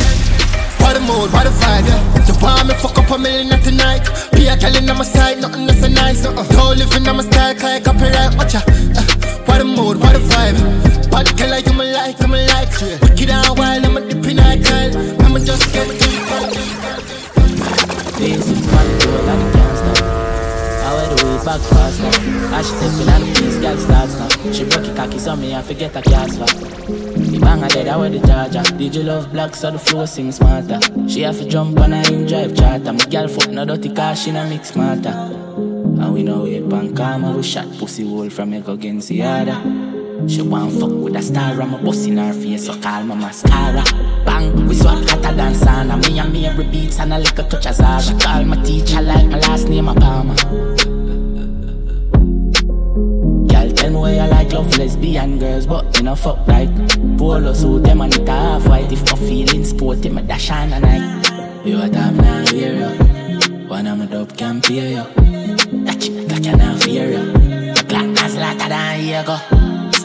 What 0.82 0.97
a 0.97 0.99
mood, 0.99 1.32
what 1.34 1.47
a 1.47 1.49
vibe, 1.49 1.88
yeah. 1.88 2.28
You 2.28 2.36
want 2.41 2.67
me 2.67 2.74
fuck 2.76 2.97
up 2.97 3.09
a 3.09 3.17
million 3.17 3.59
tonight. 3.61 4.05
Be 4.34 4.47
a 4.47 4.57
girl 4.57 4.76
in 4.76 4.89
on 4.89 4.97
my 4.97 5.03
side, 5.03 5.41
nothing 5.41 5.65
that's 5.65 5.82
so 5.82 5.88
nice. 5.88 6.26
Uh-uh. 6.26 6.43
Don't 6.49 6.78
live 6.78 6.93
in 6.93 7.07
on 7.07 7.17
my 7.17 7.24
style, 7.24 7.55
like 7.63 7.86
copyright, 7.86 8.38
watch 8.38 8.53
ya. 8.53 8.61
Uh, 8.67 9.01
what 9.47 9.61
a 9.61 9.65
mood, 9.65 9.97
what 9.99 10.15
a 10.15 10.19
vibe. 10.19 11.09
Bad 11.09 11.38
girl, 11.38 11.49
like 11.49 11.65
you 11.65 11.74
me 11.74 11.93
like, 11.93 12.19
you 12.19 12.28
me 12.28 12.45
like. 12.47 12.63
Wicked 12.82 13.03
I'ma 15.34 15.45
just 15.45 15.73
get 15.73 15.88
man, 15.88 15.97
do 18.99 19.09
it 19.09 19.25
and 19.25 19.41
it 19.41 19.53
can't. 19.55 19.79
I 20.86 20.93
wear 20.93 21.07
the 21.09 21.25
way 21.25 21.38
back 21.43 21.61
fast. 21.73 22.01
As 22.53 22.69
she 22.69 22.73
take 22.77 22.93
me 22.99 23.03
the 23.09 23.39
place, 23.39 23.57
girl 23.57 23.77
starts 23.77 24.13
now. 24.13 24.51
She 24.51 24.63
broke 24.63 24.86
it 24.86 24.95
cocky, 24.95 25.17
so 25.17 25.36
me 25.36 25.55
I 25.55 25.63
forget 25.63 25.95
a 25.95 26.03
cast 26.03 26.38
for. 26.38 26.45
The 26.45 27.39
bang 27.41 27.63
I 27.63 27.67
dead, 27.67 27.88
I 27.88 27.97
wear 27.97 28.11
the 28.11 28.19
charger. 28.19 28.61
Did 28.77 28.93
you 28.93 29.01
love 29.01 29.31
black, 29.31 29.55
so 29.55 29.71
the 29.71 29.79
flow 29.79 30.05
sing 30.05 30.31
smarter. 30.31 30.79
She 31.09 31.21
have 31.21 31.39
to 31.39 31.49
jump 31.49 31.79
on 31.79 31.93
a 31.93 32.03
in 32.13 32.27
drive 32.27 32.55
charter. 32.55 32.93
My 32.93 33.05
girl 33.05 33.27
fuck 33.27 33.49
no 33.49 33.65
dirty 33.65 33.91
car, 33.91 34.15
she 34.15 34.31
no 34.31 34.47
mix 34.47 34.69
smarter. 34.69 35.09
And 35.09 36.13
we 36.13 36.21
know 36.21 36.45
it 36.45 36.69
pan 36.69 36.95
karma, 36.95 37.36
we 37.36 37.41
shot 37.41 37.65
pussy 37.79 38.07
hole 38.07 38.29
from 38.29 38.53
Echo 38.53 38.73
against 38.73 39.09
the 39.09 39.23
other. 39.23 40.03
She 40.28 40.41
want 40.41 40.71
fuck 40.80 40.91
with 40.91 41.15
a 41.15 41.21
star, 41.21 41.61
I'm 41.61 41.74
a 41.74 41.78
bust 41.78 42.07
in 42.07 42.17
her 42.17 42.34
face, 42.34 42.65
so 42.65 42.80
call 42.80 43.03
my 43.03 43.15
mascara. 43.15 43.84
Bang, 44.26 44.67
we 44.67 44.76
swap 44.76 45.03
hotter 45.09 45.36
than 45.36 45.53
sauna. 45.53 46.01
Me 46.01 46.19
and 46.19 46.32
me 46.32 46.45
every 46.45 46.65
beats 46.65 46.99
and 46.99 47.13
a 47.13 47.19
little 47.19 47.45
touch 47.45 47.65
of 47.65 47.76
Zara. 47.76 48.01
She 48.01 48.13
call 48.13 48.43
my 48.45 48.55
teacher 48.63 49.01
like 49.01 49.28
my 49.28 49.39
last 49.39 49.67
name, 49.67 49.89
a 49.89 49.93
Palmer. 49.93 50.36
Girl, 53.47 53.71
tell 53.74 53.89
me 53.91 53.99
where 53.99 54.24
you 54.24 54.32
like 54.32 54.53
love 54.53 54.78
lesbian 54.78 55.39
girls, 55.39 55.65
but 55.67 55.95
you 55.97 56.03
know 56.03 56.15
fuck 56.15 56.47
like 56.47 56.71
polo 57.17 57.53
suit 57.53 57.84
them 57.84 58.01
and 58.01 58.15
it 58.15 58.28
half 58.28 58.67
white. 58.67 58.91
If 58.91 59.03
my 59.11 59.17
feeling 59.28 59.65
sporty, 59.65 60.09
me 60.09 60.21
dash 60.21 60.49
on 60.51 60.74
a 60.74 60.80
night. 60.80 61.65
You 61.65 61.82
a 61.82 61.89
time 61.89 62.17
now 62.17 62.45
hear 62.47 62.74
you. 62.74 63.67
One 63.67 63.88
of 63.88 63.97
my 63.97 64.05
dope 64.05 64.38
can 64.38 64.61
pay 64.61 64.95
you. 64.95 65.03
That 65.84 65.99
chick 65.99 66.45
you 66.45 66.55
not 66.55 66.82
fear 66.82 67.11
you. 67.11 67.32
The 67.74 67.86
clock 67.88 68.17
has 68.19 68.36
later 68.36 68.69
than 68.69 68.99
here 68.99 69.24
go. 69.26 69.62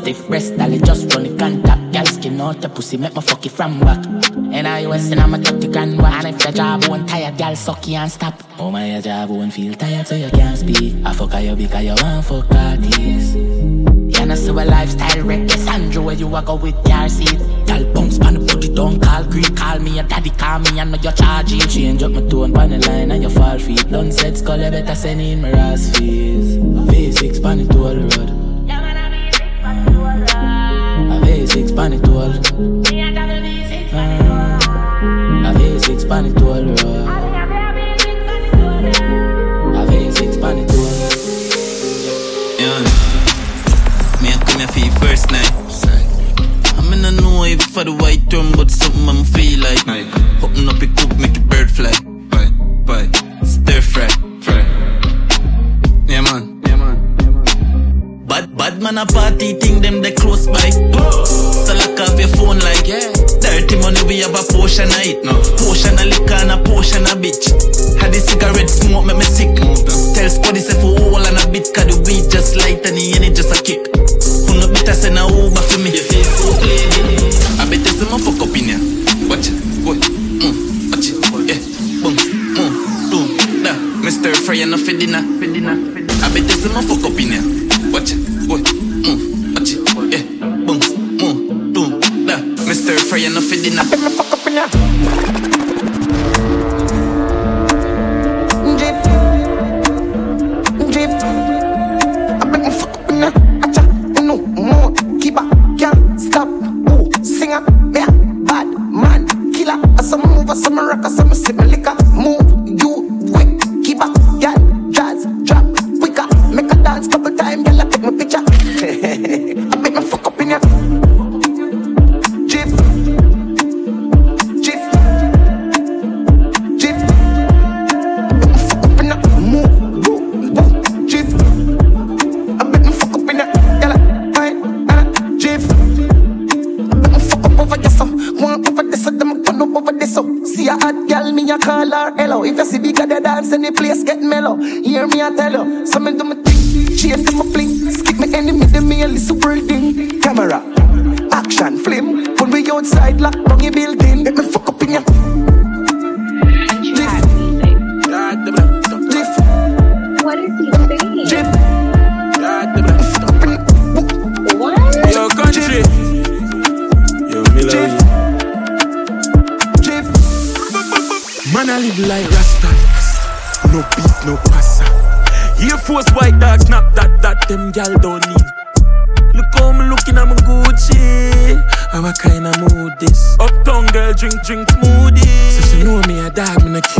Stiff 0.09 0.27
breast, 0.27 0.57
dolly 0.57 0.79
just 0.79 1.15
run 1.15 1.25
the 1.25 1.37
contact. 1.37 1.93
Girl 1.93 2.07
skin 2.07 2.41
out 2.41 2.63
the 2.63 2.71
pussy, 2.71 2.97
make 2.97 3.15
me 3.15 3.21
fuck 3.21 3.45
it 3.45 3.53
from 3.53 3.79
back. 3.81 4.03
And 4.55 4.67
I 4.67 4.87
was 4.87 5.13
in, 5.13 5.19
I'ma 5.19 5.37
talk 5.37 5.61
the 5.61 5.69
grand 5.69 6.01
one. 6.01 6.11
And 6.11 6.29
if 6.29 6.39
the 6.39 6.51
job 6.51 6.87
won't 6.87 7.07
tired, 7.07 7.37
girl 7.37 7.55
suck 7.55 7.87
you 7.87 7.97
and 7.97 8.11
stop. 8.11 8.43
Oh 8.59 8.71
my, 8.71 8.91
your 8.91 9.03
job 9.03 9.29
won't 9.29 9.53
feel 9.53 9.75
tired, 9.75 10.07
so 10.07 10.15
you 10.15 10.31
can't 10.31 10.57
speak. 10.57 10.97
I 11.05 11.13
fuck 11.13 11.35
you 11.43 11.55
because 11.55 11.85
you 11.85 11.95
want 12.03 12.25
fuck 12.25 12.51
artists. 12.55 13.35
You 13.35 14.25
know, 14.25 14.35
so 14.35 14.53
a 14.53 14.65
lifestyle 14.65 15.25
reckless. 15.25 15.69
Andrew, 15.69 16.03
where 16.03 16.15
you 16.15 16.35
a 16.35 16.41
go 16.41 16.55
with 16.55 16.83
car 16.87 17.11
seat. 17.11 17.39
Girl 17.67 17.85
bounce 17.93 18.19
pan 18.19 18.33
the 18.33 18.41
booty, 18.41 18.75
don't 18.75 18.99
call 19.03 19.25
creep. 19.25 19.55
Call 19.59 19.79
me 19.79 19.97
your 19.97 20.05
daddy, 20.05 20.31
call 20.31 20.61
me, 20.61 20.81
I 20.81 20.85
know 20.85 20.97
you're 21.03 21.13
charging. 21.13 21.61
Change 21.61 22.03
up 22.03 22.13
my 22.13 22.23
tone, 22.23 22.55
pan 22.55 22.71
the 22.71 22.79
line, 22.79 23.11
and 23.11 23.23
you 23.23 23.29
fall 23.29 23.59
feet. 23.59 23.87
Done 23.91 24.11
said, 24.11 24.39
skull, 24.39 24.59
you 24.59 24.71
better 24.71 24.95
send 24.95 25.21
in 25.21 25.43
my 25.43 25.51
ass 25.51 25.99
fees. 25.99 26.57
V6 26.57 27.43
pan 27.43 27.61
it 27.61 27.71
to 27.73 27.77
the 27.77 28.17
road. 28.17 28.38
A 31.59 31.61
V6 31.61 31.75
pan 31.75 31.93
it 31.93 32.05
to 32.05 32.11
all. 32.13 32.33
Ah, 33.93 34.59
a 35.43 35.53
V6 35.59 36.09
pan 36.09 36.27
it 36.27 36.37
to 36.37 36.47
all 36.47 36.63
the 36.63 36.75
road. 36.85 37.09
A 39.75 39.77
V6 39.91 40.41
pan 40.41 40.59
it 40.59 40.69
to 40.69 40.77
all. 40.79 40.99
Yeah. 42.63 42.79
Me 44.23 44.29
I 44.31 44.39
come 44.47 44.59
here 44.61 44.69
for 44.69 44.79
your 44.79 44.95
first 45.03 45.27
night. 45.33 45.53
I 46.79 46.81
mean 46.89 47.05
I 47.05 47.11
know 47.11 47.43
if 47.43 47.61
for 47.63 47.83
the 47.83 47.93
white 47.93 48.31
term, 48.31 48.53
but 48.53 48.71
something 48.71 49.09
I'm 49.09 49.25
feel 49.25 49.59
like. 49.59 49.83
Open 50.45 50.69
up 50.69 50.81
your 50.81 50.93
cook, 50.95 51.19
make 51.19 51.37
a 51.37 51.41
bird 51.41 51.69
fly. 51.73 51.91
Bye, 52.31 52.53
bye. 52.87 53.11
Stir 53.43 53.81
fry. 53.81 54.07
Fry. 54.43 54.63
Yeah 56.07 56.21
man. 56.21 56.63
Yeah 56.69 56.77
man. 56.77 58.27
Bad 58.29 58.57
bad 58.57 58.81
man 58.81 58.97
a 58.99 59.07
party 59.07 59.55
thing 59.55 59.81
them 59.83 60.03
they 60.03 60.13
close 60.13 60.47
by. 60.47 61.38
We 64.69 64.85
have 64.85 64.85
a 64.85 64.93
portion 64.93 64.93
of 64.93 65.01
it. 65.01 65.25
No. 65.25 65.33
Portion 65.65 65.95
of 65.97 66.07
liquor 66.07 66.39
and 66.45 66.53
a 66.53 66.59
portion 66.61 67.05
of 67.09 67.19
bitch. 67.25 67.49
Had 68.01 68.13
the 68.13 68.21
cigarette 68.21 68.69
smoke 68.69 69.07
make 69.07 69.17
me 69.17 69.25
sick. 69.25 69.57
Tell 69.57 70.29
Spuddy 70.29 70.61
say 70.61 70.77
for 70.77 70.93
all 71.09 71.25
and 71.25 71.39
a 71.41 71.45
bit 71.49 71.73
cause 71.73 71.89
the 71.89 71.97
weed 72.05 72.29
just 72.31 72.57
light 72.57 72.85
and 72.85 72.97
the 72.97 73.05
energy 73.17 73.33
just 73.33 73.53
a 73.53 73.59
kick. 73.63 73.81
Who 74.45 74.61
no 74.61 74.69
better 74.69 74.93
send 74.93 75.17
a 75.17 75.25
Uber 75.25 75.63
for 75.65 75.81
me. 75.81 75.97
You 75.97 76.05
feel 76.05 76.25
so 76.25 76.53
lady. 76.61 77.33
I 77.57 77.65
bet 77.65 77.85
some 77.89 78.13
fuck 78.21 78.41
up 78.45 78.53
in 78.53 78.69
here. 78.69 78.83
Watch 79.29 79.49
it, 79.49 79.57
boy. 79.85 79.97
Mm, 79.97 80.93
watch 80.93 81.09
it, 81.09 81.17
yeah. 81.49 81.61
Boom, 82.05 82.15
mm, 82.15 82.73
boom, 83.11 83.27
da. 83.65 83.73
Mr. 84.05 84.37
Fry 84.37 84.61
enough 84.63 84.85
for 84.85 84.93
dinner. 84.93 85.25
I 85.25 86.29
bet 86.29 86.51
some 86.51 86.77
fuck 86.85 87.05
up 87.09 87.19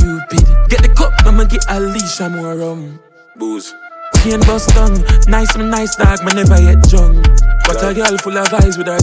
cupid. 0.01 0.47
Get 0.69 0.83
the 0.83 0.93
cup, 0.95 1.13
I'ma 1.27 1.45
get 1.45 1.65
a 1.69 1.81
leash, 1.81 2.21
I'm 2.21 2.37
more 2.37 2.55
rum. 2.57 2.99
Booze. 3.37 3.75
Chain 4.23 4.41
bust 4.41 4.75
down, 4.75 4.95
nice 5.29 5.57
me 5.57 5.65
nice 5.65 5.95
dog, 5.97 6.25
me 6.25 6.35
never 6.35 6.61
yet 6.61 6.83
drunk. 6.89 7.23
But 7.67 7.83
a 7.85 7.95
girl 7.95 8.17
full 8.19 8.37
of 8.37 8.53
eyes 8.53 8.77
with 8.77 8.89
her. 8.89 8.99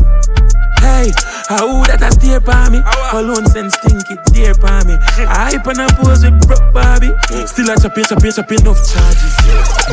Hey, 0.81 1.09
how 1.47 1.81
that 1.87 2.03
a 2.03 2.11
stare 2.11 2.39
by 2.39 2.69
me? 2.69 2.81
Alone 3.13 3.45
send 3.47 3.71
stinky 3.71 4.17
dear 4.33 4.53
by 4.55 4.83
me. 4.83 4.93
I 5.25 5.55
hype 5.55 5.67
and 5.67 5.81
I 5.81 5.87
pose 5.97 6.23
with 6.23 6.37
broke 6.47 6.73
Barbie. 6.73 7.13
Still 7.47 7.71
a 7.71 7.75
chop 7.79 7.97
it, 7.97 8.05
chop 8.05 8.23
it, 8.23 8.35
chop 8.35 8.51
it, 8.51 8.61
enough 8.61 8.81
charges. 8.85 9.35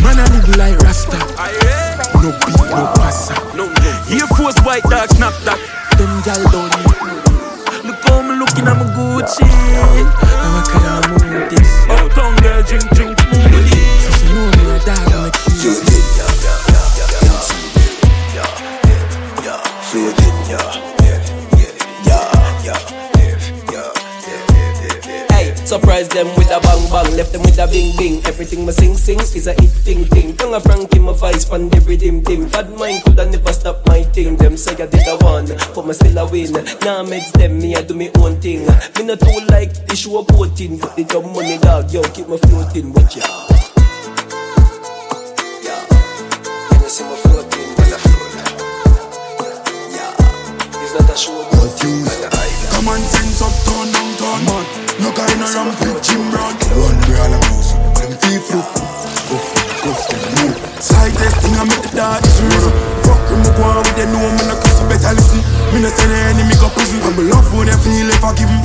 Man, 0.03 0.18
I 0.18 0.26
live 0.28 0.57
like 0.57 0.76
Rasta. 0.84 1.16
No 2.20 2.30
beef, 2.44 2.61
no 2.68 2.92
passa. 2.98 3.34
Air 4.12 4.26
Force 4.36 4.59
white 4.66 4.84
dog, 4.84 5.09
snap 5.09 5.32
that. 5.44 5.59
Them 5.96 6.22
gal 6.24 6.42
don't 6.50 6.68
need 6.76 7.24
no. 7.24 7.31
I'm 8.61 8.80
a 8.80 8.84
Gucci. 8.92 9.48
I'm 9.48 10.57
a 10.57 10.62
kind 10.68 11.05
of 11.05 11.11
mood 11.11 11.50
this. 11.50 11.70
Uptown 11.88 12.36
girl, 12.42 12.62
drink, 12.62 12.88
drink, 12.90 13.11
surprise 25.72 26.08
them 26.08 26.26
with 26.36 26.50
a 26.50 26.60
bang 26.60 26.84
bang, 26.92 27.16
left 27.16 27.32
them 27.32 27.40
with 27.42 27.58
a 27.58 27.66
bing 27.66 27.96
bing. 27.96 28.20
Everything 28.26 28.66
my 28.66 28.72
sing 28.72 28.94
sing 28.94 29.18
is 29.18 29.46
a 29.46 29.54
hit 29.54 29.70
thing 29.70 30.04
thing. 30.04 30.36
Tongue 30.36 30.52
a 30.52 30.60
Frankie 30.60 30.98
my 30.98 31.14
vice 31.14 31.46
pan 31.46 31.70
the 31.70 31.80
rhythm 31.80 32.20
thing. 32.22 32.46
Bad 32.50 32.68
mind 32.76 33.02
coulda 33.04 33.24
never 33.24 33.52
stop 33.54 33.86
my 33.86 34.02
thing. 34.02 34.36
Them 34.36 34.58
say 34.58 34.74
I 34.74 34.86
did 34.86 35.08
a 35.08 35.16
one, 35.24 35.48
but 35.74 35.86
me 35.86 35.94
still 35.94 36.18
a 36.18 36.28
win. 36.30 36.52
Now 36.52 37.00
Nah 37.00 37.08
meds 37.08 37.32
them, 37.32 37.58
me 37.58 37.74
I 37.74 37.80
do 37.80 37.94
me 37.94 38.10
own 38.18 38.36
thing. 38.36 38.66
Me 38.98 39.02
not 39.04 39.20
too 39.20 39.32
like 39.48 39.72
the 39.86 39.96
show 39.96 40.22
protein, 40.24 40.78
but 40.78 40.94
the 40.94 41.04
dumb 41.04 41.32
money 41.32 41.56
dog, 41.56 41.90
yo 41.90 42.02
keep 42.12 42.28
me 42.28 42.36
floating 42.36 42.92
with 42.92 43.16
ya. 43.16 43.61
I 52.82 52.98
on, 52.98 52.98
sense 52.98 53.38
up, 53.38 53.54
turn 53.62 53.94
down, 53.94 54.10
turn 54.18 54.42
man. 54.42 54.64
No 54.98 55.14
kind 55.14 55.38
of 55.38 55.54
rampage, 55.54 56.02
Jim 56.02 56.18
Brown. 56.34 56.50
One 56.74 56.98
way 57.06 57.14
all 57.14 57.30
I'm 57.30 57.42
using, 57.54 57.78
but 57.94 58.10
them 58.10 58.18
feel 58.18 58.42
through. 58.42 58.66
Goof, 59.30 59.46
goof, 59.86 60.00
move. 60.42 60.58
Slightest 60.82 61.36
thing 61.46 61.54
I 61.54 61.62
make 61.62 61.78
the 61.78 61.90
dark 61.94 62.26
is 62.26 62.42
reason. 62.42 62.74
Fuck 63.06 63.22
them, 63.30 63.46
go 63.54 63.62
on 63.62 63.86
with 63.86 63.94
the 63.94 64.04
know 64.10 64.26
me 64.34 64.42
no 64.50 64.58
cuss, 64.58 64.82
better 64.90 65.14
listen. 65.14 65.38
Me 65.70 65.78
no 65.78 65.94
send 65.94 66.10
the 66.10 66.18
enemy 66.26 66.54
go 66.58 66.66
prison. 66.74 66.98
And 67.06 67.14
me 67.14 67.22
love 67.30 67.46
when 67.54 67.70
they 67.70 67.78
feel 67.86 68.10
if 68.10 68.18
I 68.18 68.34
give 68.34 68.50
'em. 68.50 68.58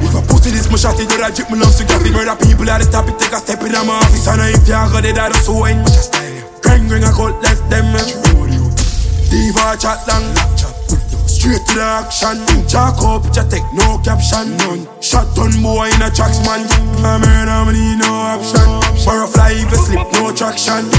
If 0.00 0.16
I 0.16 0.20
pussy 0.24 0.48
this, 0.48 0.72
me 0.72 0.80
shot 0.80 0.96
it, 0.96 1.12
I 1.12 1.28
drip, 1.28 1.52
me 1.52 1.60
love 1.60 1.76
to 1.76 1.84
grab 1.84 2.00
it. 2.08 2.12
Murder 2.16 2.40
people 2.40 2.64
at 2.72 2.80
the 2.80 2.88
top, 2.88 3.04
it 3.04 3.20
take 3.20 3.36
a 3.36 3.38
step 3.38 3.60
in 3.60 3.76
my 3.84 4.00
office. 4.00 4.32
And 4.32 4.48
if 4.48 4.64
you 4.64 4.80
got 4.80 5.04
it, 5.04 5.44
so 5.44 5.68
ain't 5.68 5.84
much 5.84 5.92
a 5.92 6.02
style. 6.08 6.40
Gang, 6.64 6.88
gang, 6.88 7.04
I 7.04 7.12
call 7.12 7.36
left 7.44 7.68
them. 7.68 7.92
Diva 9.28 9.76
chat 9.76 10.00
long, 10.08 10.24
Straight 11.38 11.64
to 11.70 11.74
the 11.78 11.86
action. 11.86 12.42
Chalk 12.66 12.98
up, 13.06 13.22
picture 13.22 13.46
take 13.46 13.62
no 13.70 14.02
caption. 14.02 14.58
None. 14.58 14.82
Shot 15.00 15.38
on 15.38 15.54
boy 15.62 15.86
in 15.86 16.02
a 16.02 16.10
tracks 16.10 16.42
man. 16.42 16.66
I'm 17.06 17.22
here, 17.22 17.46
I'm 17.46 17.70
need 17.70 18.02
no 18.02 18.10
option. 18.34 18.66
For 19.06 19.22
a 19.22 19.26
fly, 19.30 19.54
if 19.54 19.70
you 19.70 19.78
slip, 19.78 20.02
no 20.18 20.34
traction. 20.34 20.90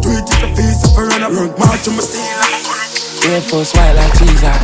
Do 0.00 0.08
it 0.16 0.24
to 0.24 0.34
the 0.40 0.48
face, 0.56 0.80
if 0.88 0.96
I 0.96 1.04
run 1.12 1.22
up, 1.28 1.32
run. 1.36 1.52
March 1.60 1.84
on 1.88 1.96
my 1.96 2.00
steel. 2.00 2.24
Air 3.28 3.42
Force 3.42 3.74
white 3.76 3.92
like 3.92 4.14
Caesar. 4.16 4.56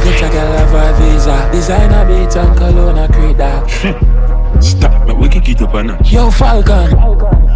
Get 0.00 0.24
a 0.24 0.28
girl 0.32 0.52
have 0.64 0.72
a 0.72 0.96
visa. 0.96 1.50
Designer 1.52 2.08
beats 2.08 2.36
and 2.36 2.56
cologne 2.56 2.96
a 2.96 3.12
creed 3.12 3.36
that. 3.36 4.32
Stop, 4.66 5.06
man, 5.06 5.18
we 5.18 5.28
can 5.28 5.42
keep 5.42 5.60
up 5.62 5.74
on 5.74 5.86
that. 5.86 6.10
Yo, 6.10 6.30
Falcon. 6.30 6.90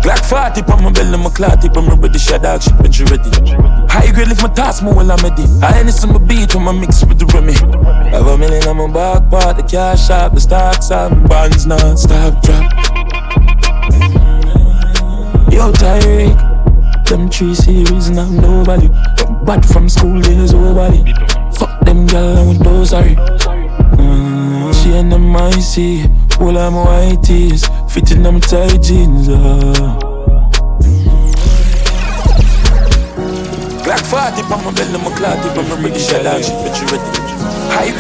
Glock 0.01 0.25
40 0.25 0.63
on 0.73 0.85
my 0.85 0.93
belly, 0.93 1.19
my 1.19 1.29
clot 1.29 1.61
tip, 1.61 1.77
I'm 1.77 1.89
ready, 2.01 2.19
shut 2.19 2.43
dog 2.43 2.63
shit 2.63 2.73
when 2.79 2.93
you 2.93 3.05
ready. 3.07 3.31
High 3.91 4.13
grade 4.13 4.29
lift 4.29 4.43
my 4.43 4.49
task 4.49 4.83
more 4.83 4.95
while 4.95 5.13
I'm 5.13 5.19
ready. 5.19 5.45
I 5.61 5.81
ain't 5.81 5.91
some 5.91 6.13
beat 6.27 6.55
when 6.55 6.69
I 6.69 6.73
mix 6.73 7.05
with 7.05 7.19
the 7.19 7.27
Remy. 7.27 7.53
Have 8.11 8.27
a 8.27 8.39
million 8.39 8.67
on 8.69 8.77
my 8.79 8.87
back 8.87 9.29
part, 9.29 9.57
the 9.57 9.63
cash 9.63 10.07
shop, 10.07 10.33
the 10.33 10.41
stocks 10.41 10.91
and 10.91 11.29
bonds 11.29 11.67
non-stop 11.67 12.43
drop. 12.43 12.73
Yo, 15.53 15.71
Tyreek, 15.73 17.05
them 17.07 17.29
three 17.29 17.55
series 17.55 18.09
and 18.09 18.21
I'm 18.21 18.37
no 18.37 18.65
value. 18.65 18.89
Bad 19.45 19.67
from 19.67 19.89
school 19.89 20.21
days, 20.21 20.55
nobody. 20.55 21.13
Fuck 21.59 21.81
them 21.85 22.07
gal 22.07 22.49
with 22.49 22.61
those 22.65 22.91
sorry. 22.91 23.17
Mm, 23.99 24.73
she 24.83 24.93
and 24.97 25.13
them 25.13 25.37
icy, 25.37 26.09
all 26.41 26.57
of 26.57 26.72
my 26.72 26.84
white 26.84 27.22
tees, 27.22 27.68
fitting 27.88 28.22
them 28.22 28.41
tight 28.41 28.82
jeans. 28.82 29.28
Uh. 29.28 29.99
Glock 33.84 34.05
40 34.07 34.43
on 34.43 34.64
my 34.64 34.72
belly, 34.72 34.99
my 34.99 35.16
clot 35.16 35.43
tip, 35.43 35.57
I'm 35.57 35.84
ready, 35.84 35.99
shut 35.99 36.24
dog 36.24 36.43
shit, 36.43 36.55
but 36.64 36.80
you 36.80 36.86
ready. 36.88 37.30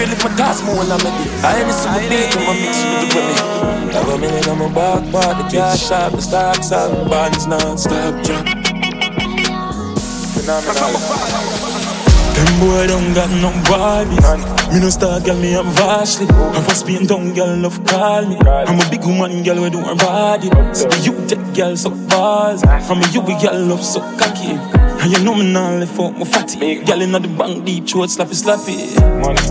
Grade 0.00 0.08
lift 0.08 0.24
my 0.24 0.34
task 0.34 0.64
more 0.64 0.76
while 0.76 0.92
I'm 0.92 0.98
ready. 1.04 1.28
I 1.44 1.60
ain't 1.60 1.72
some 1.72 2.00
beat 2.08 2.34
when 2.36 2.48
I 2.48 2.54
mix 2.56 2.80
with 2.80 3.04
the 3.04 3.20
Remy. 3.20 3.92
Have 3.92 4.08
a 4.08 4.18
million 4.18 4.48
on 4.48 4.58
my 4.58 4.68
back 4.72 5.12
part, 5.12 5.36
the 5.36 5.44
cash 5.50 5.88
shop, 5.88 6.12
the 6.12 6.22
stocks 6.22 6.72
and 6.72 7.10
bonds 7.10 7.46
non-stop 7.46 8.24
drop. 8.24 8.46
Phenomenal. 10.32 10.96
Them 12.32 12.50
boy 12.60 12.86
don't 12.86 13.12
got 13.12 13.30
no 13.44 13.50
body. 13.68 14.59
Me 14.72 14.78
no 14.78 14.88
star 14.88 15.20
girl, 15.20 15.36
me 15.36 15.54
am 15.56 15.66
vastly. 15.72 16.26
I'm 16.28 16.62
for 16.62 16.74
Spain 16.74 17.04
down 17.04 17.34
girl, 17.34 17.56
love 17.56 17.84
call 17.84 18.24
me. 18.26 18.36
I'm 18.36 18.78
a 18.78 18.90
big 18.90 19.04
woman 19.04 19.42
girl, 19.42 19.62
we 19.62 19.70
do 19.70 19.80
her 19.80 19.96
body. 19.96 20.48
So 20.72 20.86
the 20.86 20.98
you 21.02 21.26
take 21.26 21.54
girl 21.56 21.76
so 21.76 21.90
balls. 21.90 22.62
I'm 22.64 23.02
a 23.02 23.08
you 23.10 23.22
girl, 23.22 23.58
love 23.66 23.82
so 23.82 24.00
cocky. 24.16 24.52
And 25.02 25.10
you 25.10 25.24
know 25.24 25.34
me 25.34 25.52
now 25.52 25.72
left 25.76 25.98
out 25.98 26.16
my 26.16 26.24
fatty. 26.24 26.84
Girl 26.84 27.02
inna 27.02 27.18
the 27.18 27.26
bank 27.26 27.64
deep 27.64 27.88
throat, 27.88 28.10
slappy 28.10 28.36
slappy. 28.38 28.94
Money. 29.20 29.42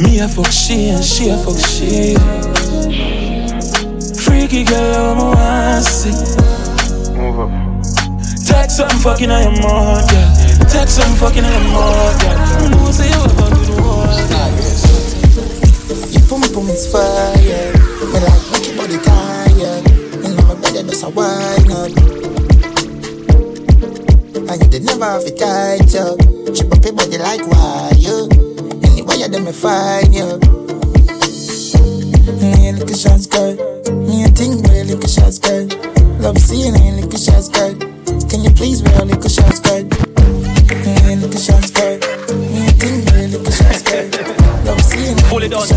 Me 0.00 0.20
a 0.20 0.28
fuck 0.28 0.46
she 0.52 0.90
and 0.90 1.04
she 1.04 1.30
a 1.30 1.36
fuck 1.36 1.58
she. 1.58 2.14
Freaky 4.22 4.62
girl, 4.62 4.94
I'm 4.94 5.18
a 5.18 5.30
want 5.34 5.84
see. 5.84 6.12
Move 7.18 7.40
up. 7.40 7.50
Take 8.46 8.70
some 8.70 8.90
fucking 9.00 9.30
on 9.30 9.42
your 9.42 9.62
mouth, 9.62 10.12
yeah. 10.12 10.45
Take 10.68 10.88
some 10.88 11.14
fucking 11.16 11.44
your 11.44 11.60
mouth, 11.72 12.22
yeah. 12.22 12.62
You 12.62 12.68
know, 12.70 12.90
say 12.90 13.08
you 13.08 13.20
ever 13.22 13.48
do 13.54 13.62
the 13.66 13.76
work. 13.82 14.26
Your 16.12 16.22
pum 16.28 16.42
pum 16.52 16.68
is 16.70 16.86
fire. 16.90 17.72
Me 18.12 18.18
like 18.20 18.44
make 18.52 18.66
your 18.66 18.76
body 18.76 18.98
tired. 18.98 19.84
You 20.22 20.34
know 20.34 20.44
my 20.46 20.54
body 20.60 20.82
does 20.82 21.02
a 21.02 21.08
wine 21.10 21.70
up. 21.70 21.92
And 24.50 24.62
you 24.62 24.68
did 24.68 24.84
never 24.84 25.04
have 25.04 25.22
it 25.22 25.38
tight 25.38 25.94
up. 25.96 26.18
Chip 26.54 26.72
up 26.72 26.84
your 26.84 26.94
body 26.94 27.18
like 27.18 27.46
you. 27.98 28.28
Anyway, 28.82 29.16
you 29.16 29.28
me 29.40 29.52
find 29.52 30.14
you. 30.14 30.38
Me 32.40 32.68
a 32.68 32.72
little 32.72 32.96
shots 32.96 33.26
girl. 33.26 33.54
Me 33.92 34.24
a 34.24 34.28
think 34.28 34.62
me 34.66 34.80
a 34.80 34.84
little 34.84 35.08
shots 35.08 35.38
girl. 35.38 35.66
Love 36.20 36.38
seeing 36.38 36.74
a 36.74 36.92
little 37.00 37.18
shots 37.18 37.48
girl. 37.48 37.85
Can 45.66 45.74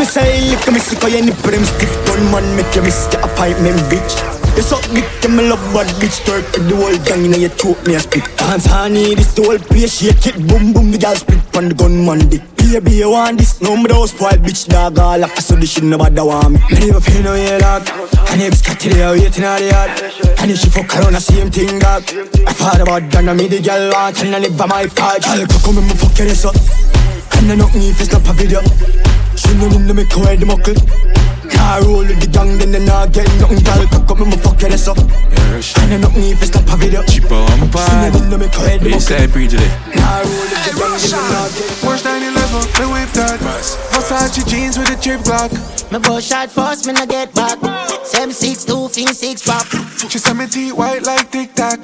me 0.00 0.04
say 0.04 0.40
lick 0.48 0.64
silent 0.64 0.64
chemist 0.64 0.96
Kau 0.96 1.08
yang 1.12 1.28
ni 1.28 1.32
prems 1.44 1.68
Clifton 1.76 2.24
man 2.32 2.40
me 2.56 2.64
chemist 2.72 3.12
fight 3.36 3.60
me 3.60 3.68
bitch. 3.92 4.16
You 4.56 4.64
suck 4.64 4.80
dick 4.96 5.04
Ke 5.20 5.28
me 5.28 5.44
love 5.44 5.60
bad 5.74 5.84
bitch 6.00 6.24
Turk 6.24 6.48
to 6.56 6.60
the 6.64 6.72
whole 6.72 6.96
gang 7.04 7.28
Inna 7.28 7.36
you 7.36 7.52
choke 7.52 7.84
me 7.86 7.94
a 7.94 8.00
spit. 8.00 8.24
Dance 8.40 8.64
honey 8.64 9.14
This 9.14 9.34
the 9.34 9.42
whole 9.44 9.58
place 9.58 10.00
Shake 10.00 10.24
it 10.24 10.40
boom 10.48 10.72
boom 10.72 10.90
The 10.90 10.98
gal 10.98 11.16
spit 11.16 11.38
Pan 11.52 11.68
the 11.68 11.74
gun 11.74 12.06
man 12.06 12.28
dick. 12.28 12.42
Baby 12.56 12.92
you 13.00 13.10
want 13.10 13.38
this? 13.38 13.60
No 13.60 13.76
me 13.76 13.88
those 13.88 14.10
spoiled 14.10 14.40
bitch 14.40 14.66
Dog 14.68 14.98
all 14.98 15.22
up 15.22 15.30
I 15.36 15.40
saw 15.40 15.56
this 15.56 15.72
shit 15.72 15.84
Nobody 15.84 16.20
want 16.20 16.52
me. 16.52 16.58
Me 16.72 16.86
never 16.88 17.00
feel 17.00 17.22
no 17.22 17.32
way 17.32 17.58
lock. 17.60 17.88
And 18.32 18.40
if 18.40 18.54
scat 18.56 18.86
I 18.86 18.88
you 18.88 19.22
waiting 19.22 19.44
all 19.44 19.58
the 19.58 19.66
yard 19.68 19.90
And 20.40 20.50
if 20.50 20.58
she 20.58 20.70
fuck 20.72 20.96
around 20.96 21.12
The 21.12 21.20
same 21.20 21.50
thing 21.50 21.78
dog 21.78 22.02
I 22.48 22.52
thought 22.56 22.80
about 22.80 23.10
that 23.12 23.24
Now 23.24 23.34
me 23.34 23.48
the 23.48 23.60
gal 23.60 23.92
want 23.92 24.22
And 24.24 24.34
I 24.34 24.38
live 24.40 24.56
by 24.56 24.66
my 24.66 24.86
fault 24.86 25.22
Girl, 25.22 25.46
come 25.46 25.74
come, 25.76 25.86
me 25.86 25.94
fuck 25.94 26.18
you, 26.18 26.30
ass 26.32 26.44
up 26.48 26.56
she 27.38 27.46
no 27.46 27.54
knock 27.54 27.72
me 27.72 27.88
if 27.88 28.00
it's 28.00 28.10
not 28.12 28.26
a 28.28 28.32
video 28.34 28.60
She 29.38 29.54
no 29.54 29.70
need 29.70 29.86
to 29.86 29.94
make 29.94 30.10
her 30.10 30.26
head 30.26 30.44
muckle 30.44 30.74
Car 31.48 31.80
roll 31.86 32.02
with 32.02 32.18
the 32.18 32.26
gang 32.26 32.58
then 32.58 32.72
they 32.72 32.84
not 32.84 33.12
get 33.12 33.30
nothing 33.38 33.62
Girl 33.62 33.86
cock 33.86 34.10
up 34.10 34.18
me 34.18 34.26
my 34.26 34.36
fuck 34.36 34.60
your 34.60 34.74
ass 34.74 34.88
up 34.90 34.98
She 35.62 35.78
no 35.86 36.02
knock 36.02 36.18
me 36.18 36.34
if 36.34 36.42
it's 36.42 36.52
not 36.52 36.66
a 36.66 36.76
video 36.76 37.06
Cheaper 37.06 37.38
on 37.38 37.70
pad 37.70 37.86
She 37.86 37.94
no 37.94 38.26
need 38.26 38.30
to 38.34 38.38
make 38.42 38.54
her 38.58 38.66
head 38.66 38.82
muckle 38.82 38.98
Car 39.94 40.26
roll 40.26 40.34
with 40.50 40.66
the 40.66 40.72
gang 40.74 40.98
then 40.98 41.14
then 41.14 41.30
I 41.30 41.46
get 41.54 41.78
Worst 41.86 42.04
9-11, 42.04 42.74
me 42.74 42.86
whip 42.90 43.10
that 43.14 43.38
Versace 43.94 44.42
jeans 44.50 44.76
with 44.76 44.90
a 44.90 44.98
chip 44.98 45.22
Glock 45.22 45.54
Me 45.94 45.98
boy 46.00 46.18
shot 46.20 46.50
first, 46.50 46.86
me 46.86 46.92
not 46.92 47.08
get 47.08 47.32
back. 47.34 47.56
Sem 48.04 48.32
six 48.32 48.64
two 48.64 48.88
thing 48.88 49.14
six 49.14 49.46
pop 49.46 49.64
She 50.10 50.18
send 50.18 50.38
me 50.38 50.46
teeth 50.48 50.74
white 50.74 51.02
like 51.06 51.30
tic 51.30 51.54
tac. 51.54 51.78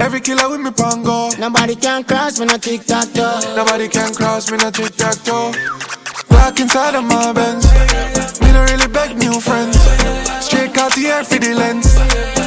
Every 0.00 0.20
killer 0.20 0.48
with 0.50 0.60
me 0.60 0.70
pongo. 0.70 1.30
Nobody 1.38 1.74
can 1.74 2.04
cross 2.04 2.38
me 2.40 2.46
no 2.46 2.58
tic 2.58 2.84
tac 2.84 3.12
toe. 3.12 3.40
Nobody 3.56 3.88
can 3.88 4.14
cross 4.14 4.50
me 4.50 4.58
no 4.58 4.70
tic 4.70 4.94
tac 4.96 5.16
toe. 5.24 5.52
Inside 6.60 6.96
of 6.96 7.04
my 7.04 7.32
Benz. 7.32 7.64
Me 8.40 8.50
no 8.50 8.64
really 8.64 8.88
beg 8.88 9.16
new 9.16 9.38
friends. 9.38 9.78
Straight 10.44 10.76
out 10.76 10.92
the 10.94 11.06
air 11.06 11.22
for 11.22 11.38
the 11.38 11.54
lens. 11.54 12.37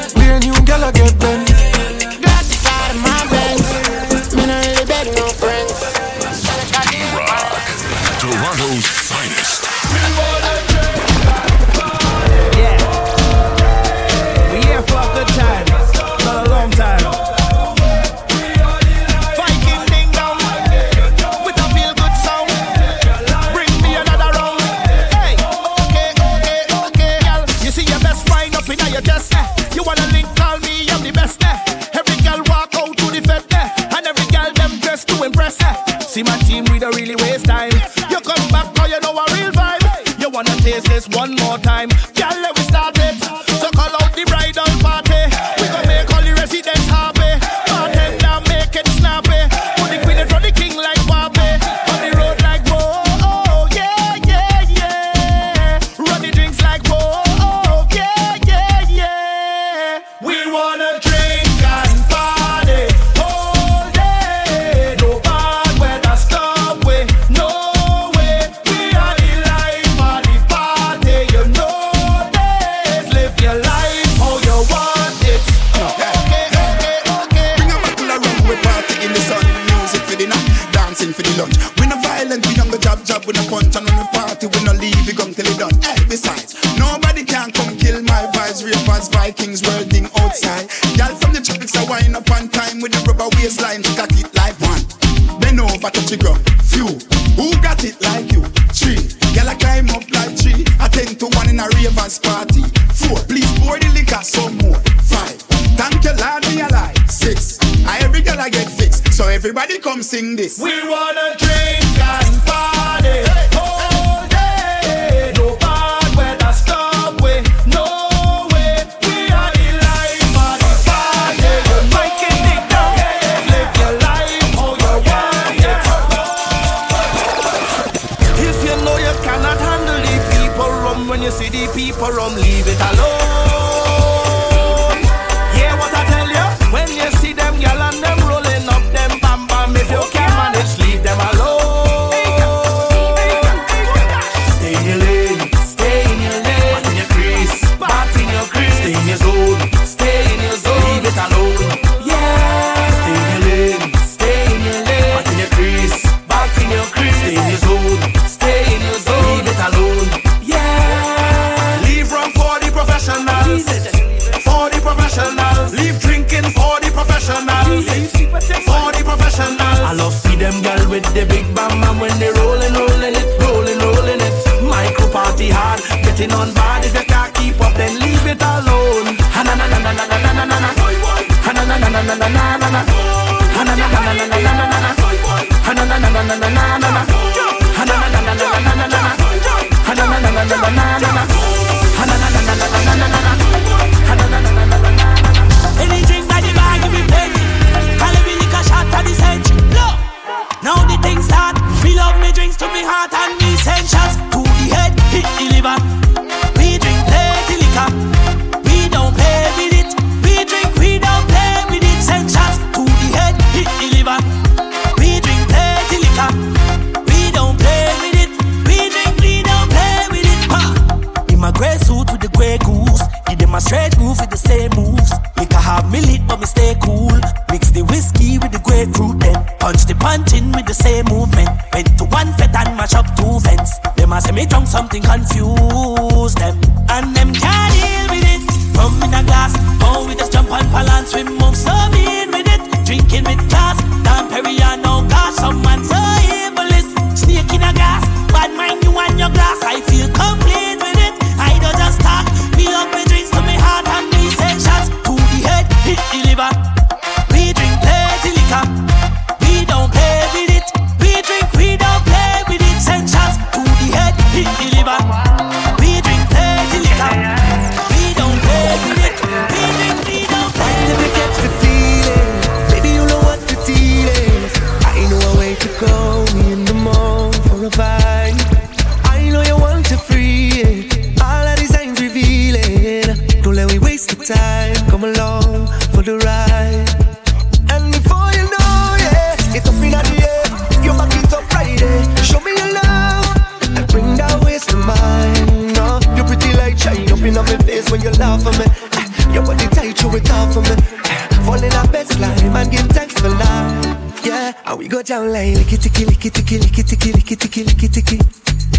go 305.02 305.08
down 305.08 305.34
like 305.34 305.56
licky 305.58 305.78
ticky 305.82 306.06
licky 306.06 306.30
ticky 306.30 306.58
licky 306.60 306.84
ticky 306.84 307.12
licky 307.12 307.36
ticky 307.36 307.64
licky 307.64 307.90
ticky. 307.90 308.20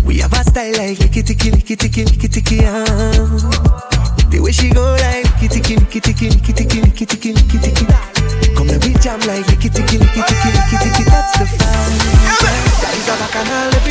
We 0.04 0.18
have 0.18 0.32
a 0.32 0.44
style 0.44 0.72
like 0.78 0.98
licky 0.98 1.22
ticky 1.26 1.50
licky 1.50 1.76
ticky 1.76 2.04
licky 2.04 2.28
ticky. 2.30 2.64
Um. 2.64 3.38
The 4.30 4.38
way 4.40 4.52
she 4.52 4.70
go 4.70 4.82
like 5.02 5.26
licky 5.26 5.48
ticky 5.50 5.76
licky 5.76 6.00
ticky 6.00 6.30
licky 6.30 6.54
ticky 6.54 6.80
licky 6.80 7.06
ticky 7.06 7.32
licky 7.32 7.58
ticky. 7.62 7.86
Come 8.54 8.70
and 8.70 8.84
we 8.84 8.94
jam 9.02 9.18
like 9.26 9.46
licky 9.46 9.72
ticky 9.72 9.98
licky 9.98 10.22
ticky 10.22 10.48
licky 10.54 10.76
ticky. 10.84 11.04
That's 11.10 11.38
the 11.38 11.44
vibe. 11.44 11.98
That 12.82 12.94
is 12.94 13.08
a 13.08 13.14
bacchanal. 13.18 13.81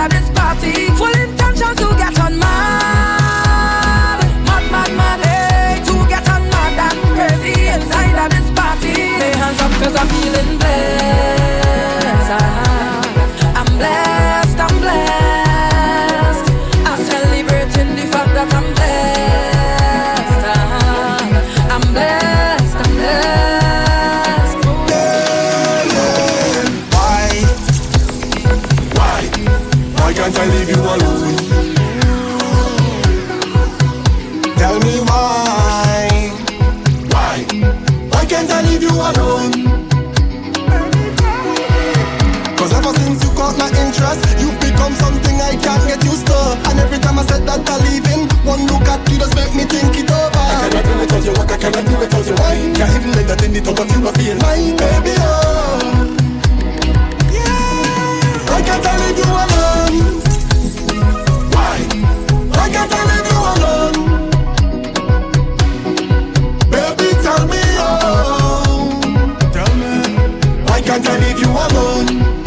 at 0.00 0.10
this 0.10 0.30
party. 0.30 1.19
not 47.64 47.80
a 47.80 47.84
leaving. 47.84 48.28
One 48.44 48.66
look 48.66 48.88
at 48.88 49.08
you 49.10 49.18
just 49.18 49.34
make 49.34 49.54
me 49.54 49.64
think 49.64 49.96
it 49.98 50.10
over. 50.10 50.30
I 50.36 50.68
cannot 50.70 50.84
do 50.84 50.98
without 51.00 51.24
your 51.24 51.34
work, 51.34 51.50
I 51.50 51.56
cannot 51.58 51.84
do 51.86 51.98
without 51.98 52.26
your 52.26 52.36
wine. 52.36 52.74
Can't 52.74 52.94
even 52.96 53.12
let 53.12 53.26
that 53.28 53.44
in 53.44 53.52
the 53.52 53.60
top 53.60 53.78
of 53.80 53.90
you, 53.90 54.08
I 54.08 54.12
feel 54.12 54.36
mine, 54.36 54.76
baby. 54.76 55.14
Oh. 55.20 56.16
Yeah. 57.32 58.56
I 58.56 58.62
can't 58.62 58.84
leave 59.00 59.18
you 59.20 59.30
alone. 59.44 59.96
Why? 61.52 61.78
I 62.52 62.68
can't 62.70 62.92
leave 63.10 63.28
you 63.30 63.40
alone. 63.52 63.96
Baby, 66.70 67.08
tell 67.22 67.44
me, 67.46 67.62
oh. 67.78 69.00
Tell 69.52 69.72
me. 69.76 69.92
Why 70.66 70.80
can't 70.82 71.06
I 71.06 71.18
leave 71.18 71.38
you 71.40 71.50
alone? 71.50 72.39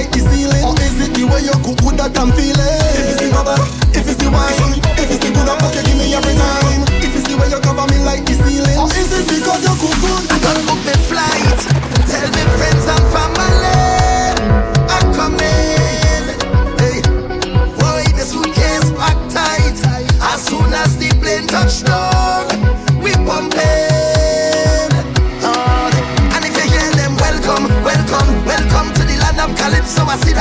like 0.00 0.12
the 0.12 0.20
ceiling. 0.20 0.64
Is 0.80 1.08
it 1.08 1.14
the 1.14 1.24
way 1.24 1.42
you 1.44 1.52
cook 1.64 1.96
that 1.96 2.16
I'm 2.18 2.32
feeling? 2.32 2.56
If 2.96 3.12
it's 3.12 3.20
the 3.20 3.28
rubber, 3.36 3.60
if 3.92 4.08
it's 4.08 4.16
the 4.16 4.30
wine. 4.30 4.89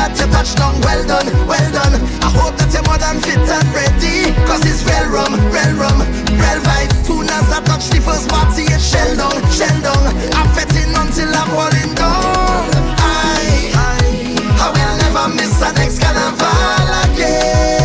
that 0.09 0.25
you 0.25 0.31
touch 0.31 0.55
down, 0.55 0.79
well 0.81 1.05
done, 1.05 1.27
well 1.47 1.71
done. 1.71 1.93
I 2.21 2.29
hope 2.33 2.57
that 2.57 2.73
you're 2.73 2.83
more 2.83 2.97
than 2.97 3.21
fit 3.21 3.37
and 3.37 3.69
ready. 3.73 4.33
Cause 4.45 4.65
it's 4.65 4.81
real 4.85 5.09
rum, 5.09 5.33
real 5.53 5.73
rum, 5.77 5.99
real 6.33 6.59
vibe. 6.65 6.91
Soon 7.05 7.29
as 7.29 7.51
I 7.51 7.61
touch 7.63 7.89
the 7.89 8.01
first 8.01 8.29
party, 8.29 8.63
it's 8.63 8.83
shell 8.83 9.15
down, 9.15 9.37
shell 9.53 9.77
down. 9.81 10.03
I'm 10.33 10.49
fetting 10.55 10.93
until 10.93 11.29
I'm 11.29 11.47
falling 11.53 11.93
down. 11.95 12.69
I, 12.97 13.69
I, 14.57 14.67
will 14.73 14.95
never 14.97 15.35
miss 15.35 15.53
the 15.59 15.71
next 15.73 16.01
carnival 16.01 17.13
again. 17.13 17.78